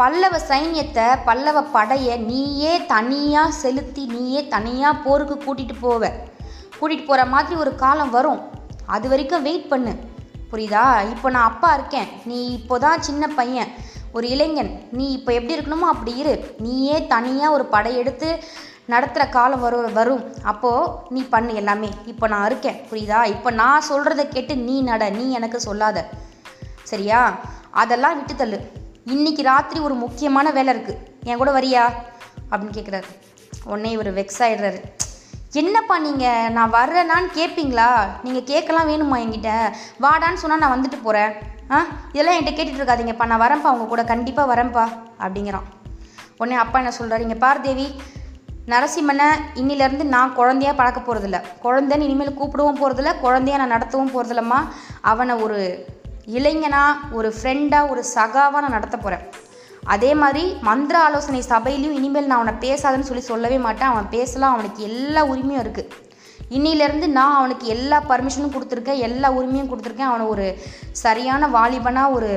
[0.00, 6.02] பல்லவ சைன்யத்தை பல்லவ படையை நீயே தனியாக செலுத்தி நீயே தனியாக போருக்கு கூட்டிகிட்டு போவ.
[6.78, 8.40] கூட்டிகிட்டு போகிற மாதிரி ஒரு காலம் வரும்.
[8.96, 9.92] அது வரைக்கும் வெயிட் பண்ணு.
[10.52, 10.86] புரியுதா?
[11.12, 12.08] இப்போ நான் அப்பா இருக்கேன்.
[12.30, 13.70] நீ இப்போ தான் சின்ன பையன்.
[14.16, 16.34] ஒரு இளைஞன் நீ இப்போ எப்படி இருக்கணுமோ அப்படி இரு.
[16.58, 18.28] நீயே தனியாக ஒரு படையெடுத்து
[18.86, 20.22] நடத்துகிற காலம் வரும் வரும்.
[20.42, 21.88] அப்போது நீ பண்ணு எல்லாமே.
[22.06, 22.78] இப்போ நான் இருக்கேன்.
[22.90, 23.20] புரியுதா?
[23.24, 25.10] இப்போ நான் சொல்கிறத கேட்டு நீ நட.
[25.10, 25.98] நீ எனக்கு சொல்லாத.
[26.82, 27.20] சரியா?
[27.70, 28.58] அதெல்லாம் விட்டு தள்ளு.
[29.04, 31.84] இன்னைக்கு ராத்திரி ஒரு முக்கியமான வேலை இருக்குது என் கூட வரியா?
[32.50, 33.08] அப்படின்னு கேட்குறாரு
[33.64, 34.80] உடனே இவர் வெக்ஸ் ஆயிடுறாரு.
[35.52, 37.90] என்னப்பா நீங்கள் நான் வர்றேனான்னு கேட்பீங்களா
[38.22, 39.50] நீங்கள் கேட்கலாம் வேணுமா என்கிட்ட?
[40.04, 41.34] வாடான்னு சொன்னால் நான் வந்துட்டு போகிறேன்
[41.70, 41.78] ஆ?
[42.12, 44.84] இதெல்லாம் என்கிட்ட கேட்டுட்டு இருக்காதீங்கப்பா நான் வரேன்ப்பா அவங்க கூட கண்டிப்பாக வரேன்ப்பா
[45.18, 45.66] அப்படிங்கிறான்.
[46.38, 47.86] உடனே அப்பா என்ன சொல்கிறாரு இங்கே பார் தேவி
[48.68, 54.60] நரசிம்மனை இன்னிலேருந்து நான் குழந்தையா பழக்க போகிறதில்ல குழந்தைன்னு இனிமேல் கூப்பிடவும் போகிறதில்ல குழந்தையாக நான் நடத்தவும் போகிறதில்லம்மா
[55.02, 55.58] அவனை ஒரு
[56.26, 59.24] இளைஞனாக ஒரு ஃப்ரெண்டாக ஒரு சகாவாக நான் நடத்த போகிறேன்
[59.86, 63.88] அதே மாதிரி மந்திர ஆலோசனை சபையிலையும் இனிமேல் நான் அவனை பேசாதன்னு சொல்லி சொல்லவே மாட்டேன்.
[63.88, 65.90] அவன் பேசலாம் அவனுக்கு எல்லா உரிமையும் இருக்குது
[66.56, 70.10] இன்னிலேருந்து நான் அவனுக்கு எல்லா பர்மிஷனும் கொடுத்துருக்கேன் எல்லா உரிமையும் கொடுத்துருக்கேன்.
[70.12, 70.46] அவனை ஒரு
[71.04, 72.30] சரியான வாலிபனாக ஒரு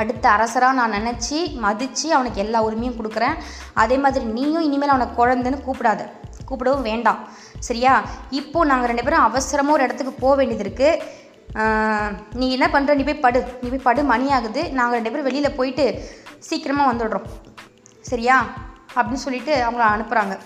[0.00, 3.36] அடுத்த அரசராக நான் நினச்சி மதித்து அவனுக்கு எல்லா உரிமையும் கொடுக்குறேன்.
[3.82, 6.02] அதே மாதிரி நீயும் இனிமேல் அவனை குழந்தைன்னு கூப்பிடாத.
[6.48, 7.20] கூப்பிடவும் வேண்டாம்.
[7.68, 7.92] சரியா?
[8.38, 11.22] இப்போது நாங்கள் ரெண்டு பேரும் அவசரமாக ஒரு இடத்துக்கு போக வேண்டியது இருக்குது
[12.40, 13.40] நீ என்ன பண்ணுற நீ போய் படு.
[13.60, 14.62] நீ போய் படு மணி ஆகுது.
[14.78, 15.86] நாங்கள் ரெண்டு பேரும் வெளியில் போயிட்டு
[16.48, 17.28] சீக்கிரமாக வந்துடுறோம்.
[18.10, 18.38] சரியா?
[18.96, 20.36] அப்படின்னு சொல்லிட்டு அவங்கள அனுப்புகிறாங்க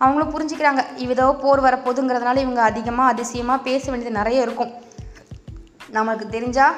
[0.00, 0.82] அவங்களும் புரிஞ்சுக்கிறாங்க.
[1.04, 4.72] இவதோ போர் வரப்போகுதுங்கிறதுனால இவங்க அதிகமாக அதிசயமாக பேச வேண்டியது நிறைய இருக்கும்.
[5.96, 6.76] நம்மளுக்கு தெரிஞ்சால்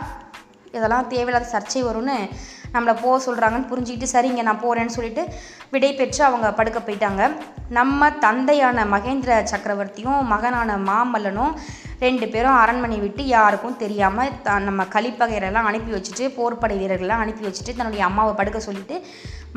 [0.76, 2.16] இதெல்லாம் தேவையில்லாத சர்ச்சை வரும்னு
[2.72, 5.22] நம்மளை போக சொல்கிறாங்கன்னு புரிஞ்சுக்கிட்டு சரிங்க நான் போகிறேன்னு சொல்லிட்டு
[5.72, 7.22] விடை பெற்று அவங்க படுக்க போயிட்டாங்க.
[7.78, 11.54] நம்ம தந்தையான மகேந்திர சக்கரவர்த்தியும் மகனான மாமல்லனும்
[12.04, 17.76] ரெண்டு பேரும் அரண்மனை விட்டு யாருக்கும் தெரியாமல் த நம்ம கலிப்பகையரெல்லாம் அனுப்பி வச்சுட்டு போர்ப்படை வீரர்கள்லாம் அனுப்பி வச்சுட்டு
[17.78, 18.98] தன்னுடைய அம்மாவை படுக்க சொல்லிட்டு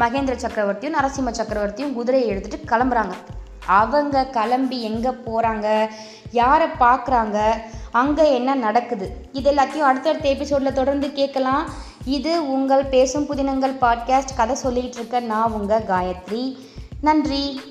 [0.04, 3.16] மகேந்திர சக்கரவர்த்தியும் நரசிம்ம சக்கரவர்த்தியும் குதிரையை எடுத்துகிட்டு கிளம்புறாங்க.
[3.66, 5.88] அவங்க கிளம்பி எங்கே போகிறாங்க
[6.32, 7.52] யாரை பார்க்குறாங்க?
[7.92, 9.26] அங்கே என்ன நடக்குது?
[9.32, 11.70] இது எல்லாத்தையும் அடுத்தடுத்த எபிசோடில் தொடர்ந்து கேட்கலாம்.
[12.06, 16.58] இது உங்கள் பேசும் புதினங்கள் பாட்காஸ்ட் கதை சொல்லிகிட்டு இருக்க நான் உங்கள் காயத்ரி.
[17.02, 17.62] நன்றி.